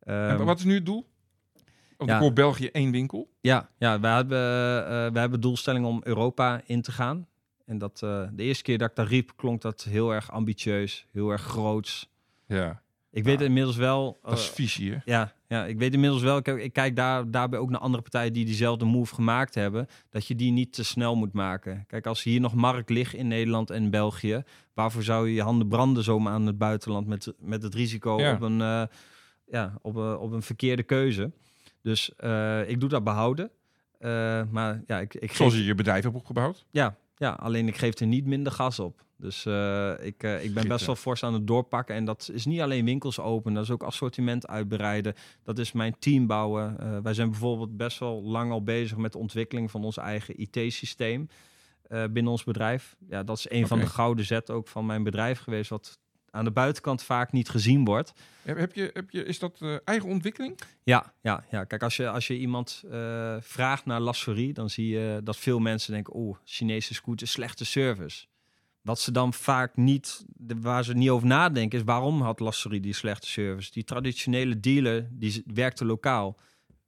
[0.00, 1.06] En Ehm, wat is nu het doel?
[2.06, 2.18] Ja.
[2.18, 3.30] hoor België één winkel.
[3.40, 4.38] Ja, ja we, hebben,
[4.86, 7.26] eh, we hebben doelstelling om Europa in te gaan.
[7.66, 11.06] En dat, eh, de eerste keer dat ik dat riep, klonk dat heel erg ambitieus,
[11.12, 12.08] heel erg groots.
[12.46, 12.82] Ja,
[13.16, 14.18] Ik weet inmiddels wel...
[14.22, 14.98] dat is eh, hè?
[15.04, 18.32] ja, ja, ik weet inmiddels wel, ik, ik kijk daar, daarbij ook naar andere partijen
[18.32, 21.84] die diezelfde move gemaakt hebben, dat je die niet te snel moet maken.
[21.86, 24.42] Kijk, als hier nog markt ligt in Nederland en België,
[24.74, 28.32] waarvoor zou je je handen branden zomaar aan het buitenland met, met het risico Ja.
[28.32, 28.82] op, een, eh,
[29.46, 31.32] ja, op, een, op een verkeerde keuze.
[31.82, 33.50] Dus eh, ik doe dat behouden.
[33.98, 36.66] Eh, maar ja, ik, ik geef Zoals je je bedrijf hebt opgebouwd.
[36.70, 39.04] ja, ja, alleen ik geef er niet minder gas op.
[39.18, 41.94] Dus eh, ik, eh, ik ben best wel fors aan het doorpakken.
[41.94, 45.14] En dat is niet alleen winkels openen, dat is ook assortiment uitbreiden.
[45.42, 46.78] Dat is mijn team bouwen.
[46.78, 50.40] Eh, wij zijn bijvoorbeeld best wel lang al bezig met de ontwikkeling van ons eigen
[50.40, 51.28] IT-systeem
[51.88, 52.96] binnen ons bedrijf.
[53.08, 55.98] Ja, dat is een van de gouden zet ook van mijn bedrijf geweest, wat
[56.36, 58.12] aan de buitenkant vaak niet gezien wordt.
[58.42, 60.58] Heb, je, heb je, is dat eh, eigen ontwikkeling?
[60.82, 61.64] Ja, ja, ja.
[61.64, 65.58] Kijk, als je, als je iemand eh, vraagt naar lasserie, dan zie je dat veel
[65.58, 68.26] mensen denken: oh, Chinese scooter, slechte service.
[68.82, 72.80] Wat ze dan vaak niet, de- waar ze niet over nadenken, is waarom had lasserie
[72.80, 73.72] die slechte service?
[73.72, 76.36] Die traditionele dealer, die werkte lokaal.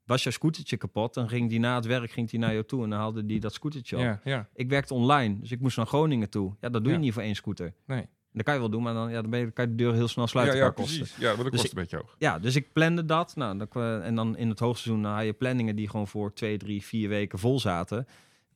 [0.05, 2.85] Was jouw scootertje kapot, dan ging die na het werk ging die naar jou toe
[2.85, 4.03] en dan haalde die dat scootertje op.
[4.03, 4.49] Ja, ja.
[4.55, 6.55] Ik werkte online, dus ik moest naar Groningen toe.
[6.61, 7.75] Ja, dat doe je niet voor één scooter.
[7.87, 8.07] Nee.
[8.33, 9.83] Dat kan je wel doen, maar dan, ja, dan, ben je, dan kan je de
[9.83, 10.59] deur heel snel Ja, sluiten.
[10.59, 10.99] ja, kosten.
[10.99, 11.17] precies.
[11.17, 12.15] Ja, maar dat Dus kost een beetje hoog.
[12.19, 13.37] Ja, dus ik plande dat.
[13.37, 16.57] Nou, dan, en dan in het hoogseizoen dan had je planningen die gewoon voor twee,
[16.59, 18.07] drie, vier weken vol zaten.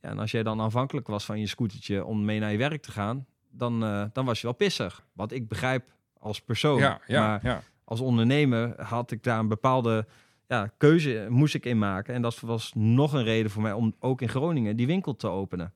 [0.01, 2.81] Ja, en als jij dan afhankelijk was van je scootertje om mee naar je werk
[2.81, 5.05] te gaan, dan, eh, dan was je wel pissig.
[5.13, 5.83] Wat ik begrijp
[6.19, 6.77] als persoon.
[6.79, 7.63] Ja, ja, Maar ja.
[7.83, 10.05] als ondernemer had ik daar een bepaalde
[10.47, 12.13] ja, keuze moest ik in maken.
[12.13, 15.27] En dat was nog een reden voor mij om ook in Groningen die winkel te
[15.27, 15.73] openen.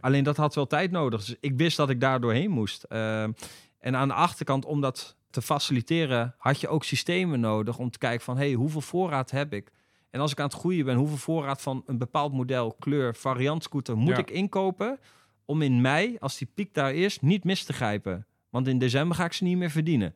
[0.00, 1.24] Alleen dat had wel tijd nodig.
[1.24, 2.82] Dus ik wist dat ik daar doorheen moest.
[2.82, 3.32] Ehm,
[3.78, 7.98] en aan de achterkant, om dat te faciliteren, had je ook systemen nodig om te
[7.98, 9.70] kijken van, hey, hoeveel voorraad heb ik?
[10.10, 13.62] En als ik aan het groeien ben, hoeveel voorraad van een bepaald model, kleur, variant
[13.62, 14.18] scooter moet Ja.
[14.18, 14.98] ik inkopen
[15.44, 18.26] om in mei, als die piek daar is, niet mis te grijpen?
[18.50, 20.14] Want in december ga ik ze niet meer verdienen.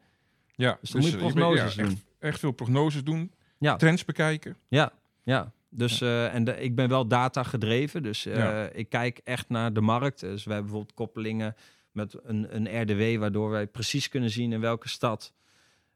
[0.54, 0.78] ja.
[0.80, 1.92] Dus dan moet je eh, prognoses ja, doen.
[1.92, 3.32] Echt, echt veel prognoses doen.
[3.58, 3.76] Ja.
[3.76, 4.56] Trends bekijken.
[4.68, 5.52] Ja, ja.
[5.74, 8.02] Dus eh, en de, ik ben wel data gedreven.
[8.02, 8.68] Dus eh, Ja.
[8.72, 10.20] ik kijk echt naar de markt.
[10.20, 11.54] Dus we hebben bijvoorbeeld koppelingen
[11.92, 15.32] met een, een RDW, waardoor wij precies kunnen zien in welke stad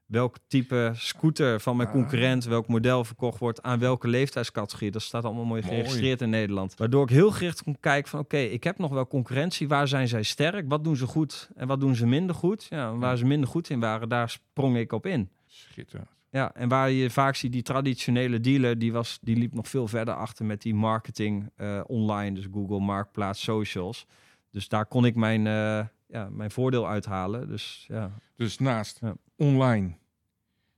[0.06, 1.94] welk type scooter van mijn Ah.
[1.94, 4.90] concurrent, welk model verkocht wordt aan welke leeftijdscategorie.
[4.90, 5.74] Dat staat allemaal mooi Mooi.
[5.74, 6.74] geregistreerd in Nederland.
[6.76, 9.68] Waardoor ik heel gericht kon kijken van oké, ik heb nog wel concurrentie.
[9.68, 10.64] Waar zijn zij sterk?
[10.68, 12.66] Wat doen ze goed en wat doen ze minder goed?
[12.70, 15.30] Ja, waar ze minder goed in waren, daar sprong ik op in.
[15.46, 16.08] Schitterend.
[16.30, 19.88] Ja, en waar je vaak ziet, die traditionele dealer, die, was, die liep nog veel
[19.88, 22.34] verder achter met die marketing eh, online.
[22.34, 24.06] Dus Google, Marktplaats, socials.
[24.50, 27.48] Dus daar kon ik mijn, eh, ja, mijn voordeel uithalen.
[27.48, 29.16] Dus ja, Dus naast Ja.
[29.36, 29.96] online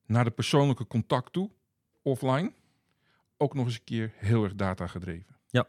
[0.07, 1.51] naar de persoonlijke contact toe,
[2.03, 2.53] offline,
[3.37, 5.37] ook nog eens een keer heel erg data gedreven.
[5.51, 5.67] Ja.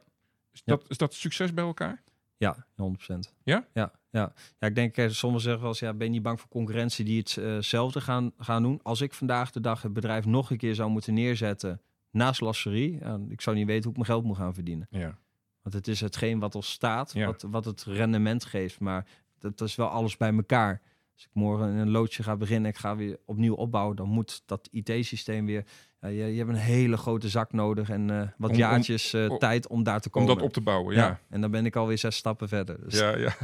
[0.51, 2.03] Is, dat, is dat succes bij elkaar?
[2.37, 3.33] Ja, 100%.
[3.43, 3.67] Ja?
[3.73, 4.33] Ja, ja.
[4.59, 7.05] ja ik denk, eh, sommigen zeggen wel eens, ja, ben je niet bang voor concurrentie
[7.05, 8.79] die hetzelfde gaan, gaan doen?
[8.83, 11.81] Als ik vandaag de dag het bedrijf nog een keer zou moeten neerzetten
[12.11, 14.87] naast lasserie, ja, ik zou niet weten hoe ik mijn geld moet gaan verdienen.
[14.89, 15.17] Ja.
[15.61, 17.25] Want het is hetgeen wat er staat, Ja.
[17.25, 18.79] wat, wat het rendement geeft.
[18.79, 19.05] Maar
[19.39, 20.81] dat, dat is wel alles bij elkaar.
[21.13, 24.41] Als ik morgen in een loodje ga beginnen, ik ga weer opnieuw opbouwen, dan moet
[24.45, 25.65] dat IT-systeem weer.
[26.01, 29.29] Je, je hebt een hele grote zak nodig en eh, wat Om- om- jaartjes eh,
[29.29, 30.35] om- tijd om daar te Om komen.
[30.35, 31.19] dat op te bouwen, ja.
[31.29, 32.77] En dan ben ik alweer zes stappen verder.
[32.83, 33.35] Dus Ja, ja.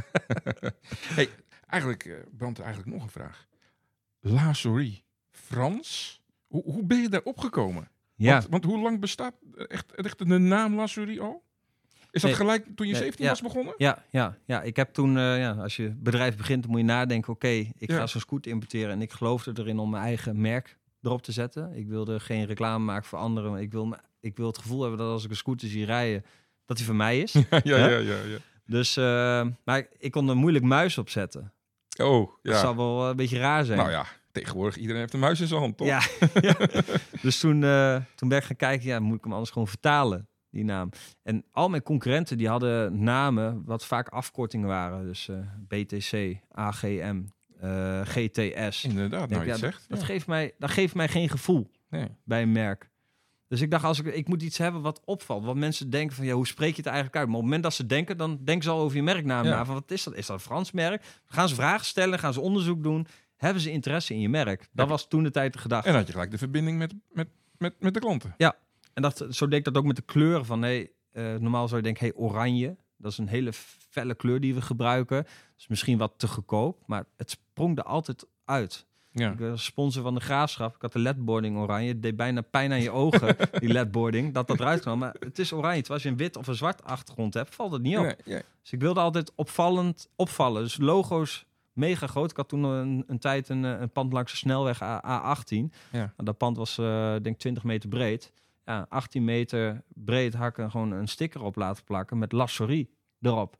[1.16, 1.28] hey,
[1.66, 3.46] eigenlijk eh, brandt eigenlijk nog een vraag.
[4.20, 6.22] La Souris, Frans?
[6.46, 7.88] Hoe, hoe ben je daar opgekomen?
[8.14, 8.32] ja.
[8.32, 9.34] Want, want hoe lang bestaat
[9.68, 11.44] echt, echt de naam La Souris al?
[12.10, 12.40] Is dat Nee.
[12.40, 13.30] gelijk toen je Nee, 17 ja.
[13.30, 13.74] was begonnen?
[13.76, 17.48] Ja, ja, ja, ik heb toen, ja, als je bedrijf begint, moet je nadenken, oké,
[17.48, 17.96] ik Ja.
[17.96, 20.76] ga zo'n scooter importeren en ik geloofde erin om mijn eigen merk
[21.06, 21.72] erop te zetten.
[21.74, 24.98] Ik wilde geen reclame maken voor anderen, maar ik wil, ik wil het gevoel hebben
[24.98, 26.24] dat als ik een scooter zie rijden,
[26.64, 27.32] dat die van mij is.
[27.50, 27.98] Ja, ja, Ja?
[27.98, 31.52] ja, dus, eh, maar ik- kon er moeilijk muis op zetten.
[32.02, 32.60] Oh, Dat ja.
[32.60, 33.78] zou wel eh, een beetje raar zijn.
[33.78, 35.86] Nou ja, tegenwoordig iedereen heeft een muis in zijn hand, toch?
[35.86, 36.00] Ja,
[36.40, 36.54] ja.
[37.22, 40.28] Dus toen, eh, toen ben ik gaan kijken, ja, moet ik hem anders gewoon vertalen,
[40.50, 40.88] die naam.
[41.22, 45.04] En al mijn concurrenten die hadden namen wat vaak afkortingen waren.
[45.06, 45.28] Dus
[45.68, 47.22] BTC, AGM,
[47.60, 48.84] eh, GTS.
[48.84, 49.84] Inderdaad, nou Ja, zegt.
[49.88, 50.04] Dat, Ja.
[50.06, 52.08] geeft mij, dat geeft mij geen gevoel Nee.
[52.24, 52.90] bij een merk.
[53.48, 55.44] Dus ik dacht, als ik, ik moet iets hebben wat opvalt.
[55.44, 57.26] Want mensen denken van, ja, hoe spreek je het eigenlijk uit?
[57.26, 59.50] Maar op het moment dat ze denken, dan denken ze al over je merknaam Ja.
[59.50, 59.64] na.
[59.64, 60.14] Van, wat is dat?
[60.14, 61.04] Is dat een Frans merk?
[61.26, 63.06] Gaan ze vragen stellen, gaan ze onderzoek doen.
[63.36, 64.68] Hebben ze interesse in je merk?
[64.72, 65.88] Dat was toen de tijd de gedachte.
[65.88, 67.28] En had je gelijk de verbinding met, met,
[67.58, 68.34] met, met de klanten.
[68.94, 71.76] En dat, zo deed ik dat ook met de kleuren van, hey, eh, normaal zou
[71.76, 72.76] je denken, hey, oranje.
[72.98, 73.52] Dat is een hele
[73.90, 75.24] felle kleur die we gebruiken.
[75.58, 78.86] Is misschien wat te goedkoop, maar het sprong er altijd uit.
[79.10, 79.30] Ja.
[79.32, 80.74] Ik was sponsor van de Graafschap.
[80.74, 81.88] Ik had de ledboarding oranje.
[81.88, 84.98] Het deed bijna pijn aan je ogen, die ledboarding, dat dat eruit kwam.
[84.98, 85.76] Maar het is oranje.
[85.82, 88.02] Terwijl als je een wit of een zwart achtergrond hebt, valt het niet op.
[88.24, 88.42] Nee.
[88.62, 90.62] Dus ik wilde altijd opvallend opvallen.
[90.62, 92.30] Dus logo's mega groot.
[92.30, 95.00] Ik had toen een, een tijd een, eh, een pand langs de snelweg A-
[95.36, 95.56] A18.
[95.92, 96.12] Ja.
[96.16, 98.32] Dat pand was eh denk ik 20 meter breed.
[98.64, 102.90] Ja, 18 meter breed hakken gewoon een sticker op laten plakken met Lassorie
[103.20, 103.56] erop.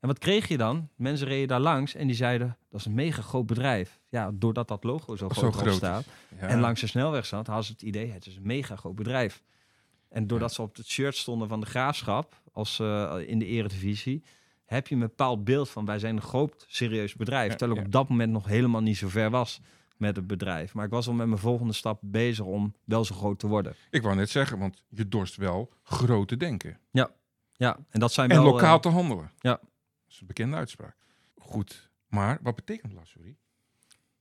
[0.00, 0.88] En wat kreeg je dan?
[0.96, 4.00] Mensen reden daar langs en die zeiden, dat is een mega groot bedrijf.
[4.08, 6.04] Ja, doordat dat logo zo, Zo groot, staat.
[6.40, 6.46] Ja.
[6.46, 9.42] En langs de snelweg zat, hadden ze het idee, het is een mega groot bedrijf.
[10.08, 10.54] En doordat Ja.
[10.54, 14.22] ze op het shirt stonden van de graafschap, als eh, in de eredivisie,
[14.64, 17.50] heb je een bepaald beeld van wij zijn een groot, serieus bedrijf.
[17.50, 17.86] Ja, terwijl ik ja.
[17.86, 19.60] op dat moment nog helemaal niet zo ver was
[19.96, 20.74] met het bedrijf.
[20.74, 23.74] Maar ik was al met mijn volgende stap bezig om wel zo groot te worden.
[23.90, 26.78] Ik wou net zeggen, want je dorst wel groot te denken.
[27.58, 28.52] Ja, en dat zijn En wel...
[28.52, 29.30] lokaal eh, te handelen.
[29.38, 29.60] ja.
[30.16, 30.96] Is een bekende uitspraak.
[31.38, 31.90] Goed.
[32.08, 33.34] Maar wat betekent La Souris?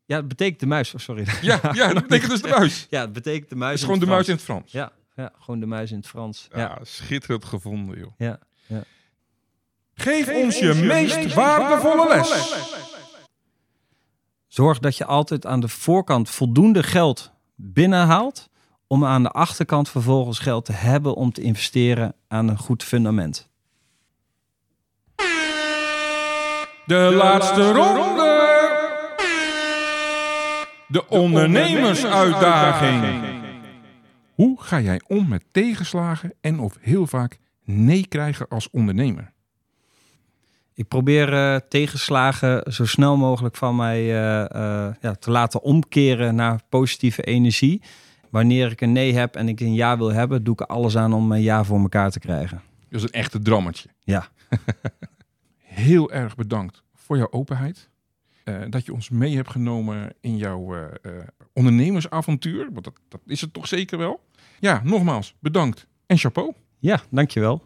[0.06, 0.93] ja, het betekent de muis.
[0.93, 1.26] Oh, sorry.
[1.41, 2.88] Ja, ja, dat betekent dus de muis.
[2.89, 4.72] Ja, het betekent de muis is in gewoon de muis in het Frans.
[4.72, 6.48] Ja, ja, gewoon de muis in het Frans.
[6.52, 8.12] Ja, Ja, schitterend gevonden, joh.
[8.18, 8.39] ja.
[9.93, 12.54] Geef, ons je meest waardevolle les.
[14.48, 18.50] Zorg dat je altijd aan de voorkant voldoende geld binnenhaalt
[18.88, 23.50] om aan de achterkant vervolgens geld te hebben om te investeren aan een goed fundament.
[26.86, 28.53] De laatste ronde.
[30.88, 33.23] De ondernemersuitdaging.
[34.33, 39.33] Hoe ga jij om met tegenslagen en of heel vaak nee krijgen als ondernemer?
[40.73, 44.47] Ik probeer eh, tegenslagen zo snel mogelijk van mij eh, eh,
[45.01, 47.81] ja, te laten omkeren naar positieve energie.
[48.29, 50.97] Wanneer ik een nee heb en ik een ja wil hebben, doe ik er alles
[50.97, 52.61] aan om een ja voor elkaar te krijgen.
[52.89, 53.89] Dat is een echte drammetje.
[54.03, 54.27] Ja.
[55.76, 57.89] Heel erg bedankt voor jouw openheid.
[58.43, 62.69] Eh, dat je ons mee hebt genomen in jouw eh, eh, ondernemersavontuur.
[62.71, 64.23] Want dat, dat is het toch zeker wel.
[64.59, 66.53] Ja, nogmaals, bedankt en chapeau.
[66.80, 67.63] Ja, dankjewel.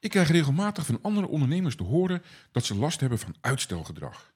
[0.00, 4.32] Ik krijg regelmatig van andere ondernemers te horen dat ze last hebben van uitstelgedrag.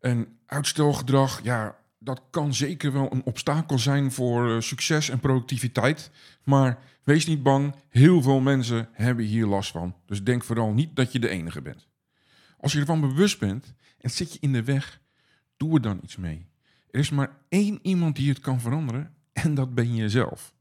[0.00, 6.10] En uitstelgedrag, ja, dat kan zeker wel een obstakel zijn voor eh, succes en productiviteit.
[6.42, 9.94] Maar wees niet bang, heel veel mensen hebben hier last van.
[10.06, 11.88] Dus denk vooral niet dat je de enige bent.
[12.60, 15.00] Als je ervan bewust bent en zit je in de weg,
[15.56, 16.46] doe er dan iets mee.
[16.90, 20.54] Er is maar één iemand die het kan veranderen en dat ben je zelf.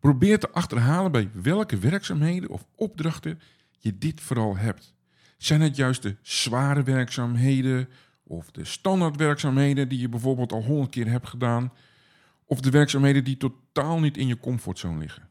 [0.00, 3.40] Probeer te achterhalen bij welke werkzaamheden of opdrachten
[3.78, 4.94] je dit vooral hebt.
[5.38, 7.88] Zijn het juist de zware werkzaamheden
[8.30, 11.72] of de standaardwerkzaamheden die je bijvoorbeeld al honderd keer hebt gedaan,
[12.44, 15.30] of de werkzaamheden die totaal niet in je comfortzone liggen?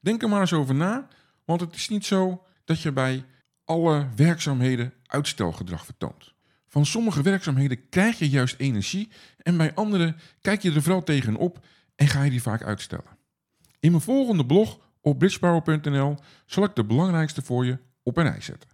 [0.00, 1.08] Denk er maar eens over na,
[1.44, 3.24] want het is niet zo dat je bij
[3.64, 6.34] alle werkzaamheden uitstelgedrag vertoont.
[6.66, 9.08] Van sommige werkzaamheden krijg je juist energie
[9.42, 13.16] en bij andere kijk je er vooral tegenop en ga je die vaak uitstellen.
[13.80, 18.40] In mijn volgende blog op bridgepower.nl zal ik de belangrijkste voor je op een rij
[18.40, 18.70] zetten.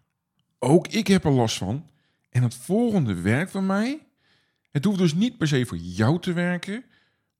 [0.59, 1.89] Ook ik heb er last van
[2.35, 4.07] en het volgende werkt voor mij.
[4.70, 6.85] Het hoeft dus niet per se voor jou te werken,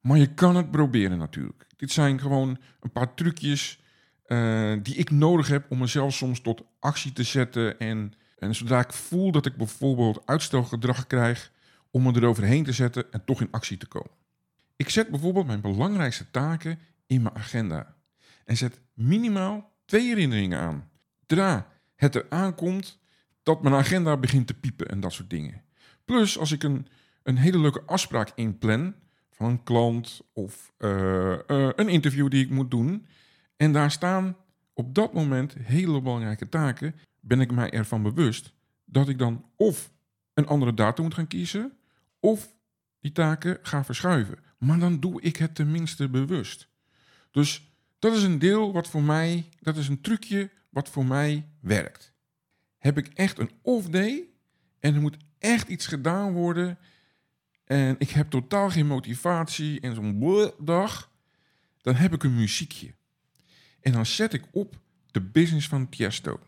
[0.01, 1.67] maar je kan het proberen natuurlijk.
[1.77, 3.79] Dit zijn gewoon een paar trucjes
[4.27, 7.79] uh, die ik nodig heb om mezelf soms tot actie te zetten.
[7.79, 11.51] En, en zodra ik voel dat ik bijvoorbeeld uitstelgedrag krijg,
[11.91, 14.11] om me eroverheen te zetten en toch in actie te komen.
[14.75, 17.95] Ik zet bijvoorbeeld mijn belangrijkste taken in mijn agenda.
[18.45, 20.89] En zet minimaal twee herinneringen aan.
[21.19, 22.99] Zodra het er aankomt
[23.45, 25.61] dat mijn agenda begint te piepen en dat soort dingen.
[26.05, 26.87] Plus als ik een,
[27.23, 28.93] een hele leuke afspraak inplan
[29.31, 30.89] van een klant of uh,
[31.47, 33.05] uh, een interview die ik moet doen
[33.57, 34.35] en daar staan
[34.73, 36.95] op dat moment hele belangrijke taken.
[37.19, 38.53] Ben ik mij ervan bewust
[38.85, 39.91] dat ik dan of
[40.33, 41.71] een andere datum moet gaan kiezen,
[42.19, 42.53] of
[42.99, 44.37] die taken ga verschuiven.
[44.57, 46.67] Maar dan doe ik het tenminste bewust.
[47.31, 51.47] Dus dat is een deel wat voor mij, dat is een trucje wat voor mij
[51.59, 52.14] werkt.
[52.85, 54.27] Heb ik echt een off-day
[54.79, 56.77] en er moet echt iets gedaan worden
[57.63, 61.11] en ik heb totaal geen motivatie en zo'n dag,
[61.81, 62.93] dan heb ik een muziekje.
[63.81, 64.79] En dan zet ik op
[65.11, 66.39] de business van Tiesto.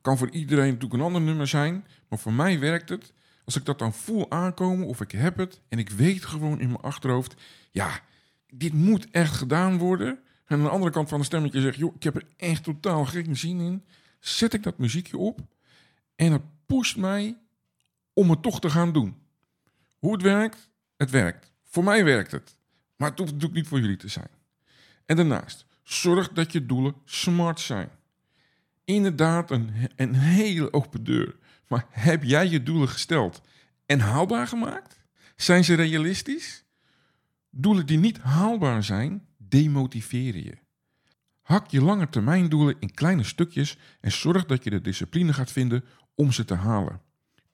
[0.00, 3.12] Kan voor iedereen natuurlijk een ander nummer zijn, maar voor mij werkt het.
[3.44, 6.68] Als ik dat dan voel aankomen of ik heb het en ik weet gewoon in
[6.68, 7.34] mijn achterhoofd,
[7.70, 8.00] ja,
[8.46, 10.08] dit moet echt gedaan worden.
[10.46, 13.04] En aan de andere kant van de stemmetje zeg, joh, ik heb er echt totaal
[13.04, 13.84] geen zin in.
[14.20, 15.52] Zet ik dat muziekje op
[16.16, 17.36] en het pusht mij
[18.12, 19.16] om het toch te gaan doen.
[19.98, 21.52] Hoe het werkt, het werkt.
[21.64, 22.56] Voor mij werkt het.
[22.96, 24.28] Maar het hoeft natuurlijk niet voor jullie te zijn.
[25.06, 27.88] En daarnaast, Zorg dat je doelen smart zijn.
[28.84, 31.36] Inderdaad, een, een hele open deur.
[31.68, 33.40] Maar heb jij je doelen gesteld
[33.86, 34.98] en haalbaar gemaakt?
[35.36, 36.64] Zijn ze realistisch?
[37.50, 40.56] Doelen die niet haalbaar zijn, demotiveren je.
[41.42, 45.52] Hak je lange termijn doelen in kleine stukjes en zorg dat je de discipline gaat
[45.52, 45.84] vinden
[46.14, 47.00] om ze te halen.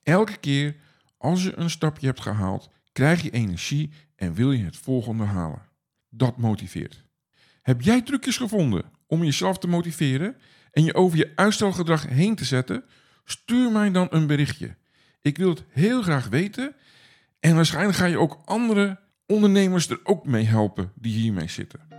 [0.02, 0.76] Elke keer
[1.18, 5.62] als je een stapje hebt gehaald, krijg je energie en wil je het volgende halen.
[6.08, 7.04] Dat motiveert.
[7.62, 10.36] Heb jij trucjes gevonden om jezelf te motiveren
[10.70, 12.84] en je over je uitstelgedrag heen te zetten?
[13.24, 14.76] Stuur mij dan een berichtje.
[15.20, 16.74] Ik wil het heel graag weten
[17.40, 21.89] en waarschijnlijk ga je ook andere ondernemers er ook mee helpen die hiermee zitten.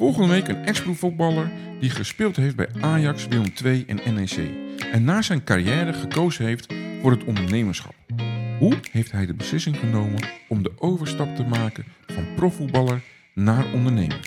[0.00, 4.50] Volgende week een ex-voetballer die gespeeld heeft bij Ajax, Willem II en NEC
[4.92, 7.94] en na zijn carrière gekozen heeft voor het ondernemerschap.
[8.58, 13.00] Hoe heeft hij de beslissing genomen om de overstap te maken van profvoetballer
[13.34, 14.20] naar ondernemer?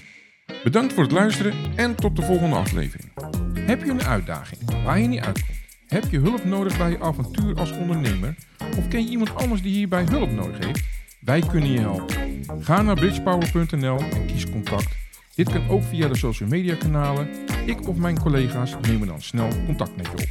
[0.64, 3.12] Bedankt voor het luisteren en tot de volgende aflevering.
[3.60, 5.60] Heb je een uitdaging waar je niet uitkomt?
[5.88, 8.36] Heb je hulp nodig bij je avontuur als ondernemer?
[8.78, 10.84] Of ken je iemand anders die hierbij hulp nodig heeft?
[11.20, 12.44] Wij kunnen je helpen.
[12.60, 15.03] Ga naar bridgepower.nl en kies contact.
[15.36, 17.28] Dit kan ook via de social media kanalen.
[17.66, 20.28] Ik of mijn collega's nemen dan snel contact met je op.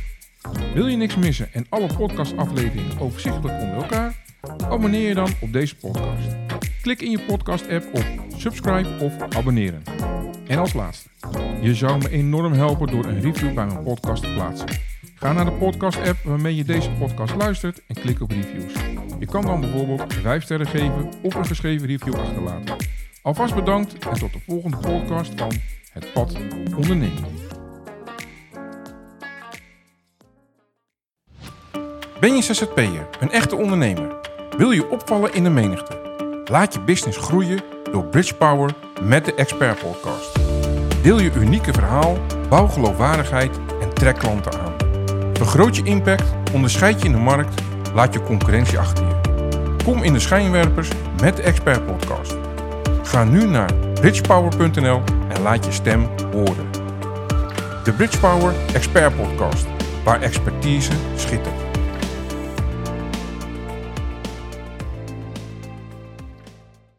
[0.74, 4.24] Wil je niks missen en alle podcastafleveringen overzichtelijk onder elkaar?
[4.68, 6.36] Abonneer je dan op deze podcast.
[6.82, 8.04] Klik in je podcast-app op
[8.36, 9.82] subscribe of abonneren.
[10.46, 11.08] En als laatste,
[11.60, 14.68] je zou me enorm helpen door een review bij mijn podcast te plaatsen.
[15.14, 18.72] Ga naar de podcast-app waarmee je deze podcast luistert en klik op reviews.
[19.18, 22.76] Je kan dan bijvoorbeeld 5 sterren geven of een geschreven review achterlaten.
[23.22, 25.52] Alvast bedankt en tot de volgende podcast van
[25.92, 26.36] Het Pad
[26.76, 27.24] Ondernemen.
[32.20, 34.16] Ben je ZZP'er, een echte ondernemer?
[34.56, 36.00] Wil je opvallen in de menigte?
[36.44, 37.60] Laat je business groeien
[37.92, 40.38] door Bridge Power met de Expert Podcast.
[41.02, 42.18] Deel je unieke verhaal,
[42.48, 44.74] bouw geloofwaardigheid en trek klanten aan.
[45.32, 47.62] Vergroot je impact, onderscheid je in de markt,
[47.94, 49.20] laat je concurrentie achter je.
[49.84, 50.88] Kom in de schijnwerpers
[51.20, 52.51] met de Expert Podcast.
[53.02, 56.70] Ga nu naar bridgepower.nl en laat je stem horen.
[57.84, 59.66] De Bridge Power Expert Podcast,
[60.04, 61.71] waar expertise schittert.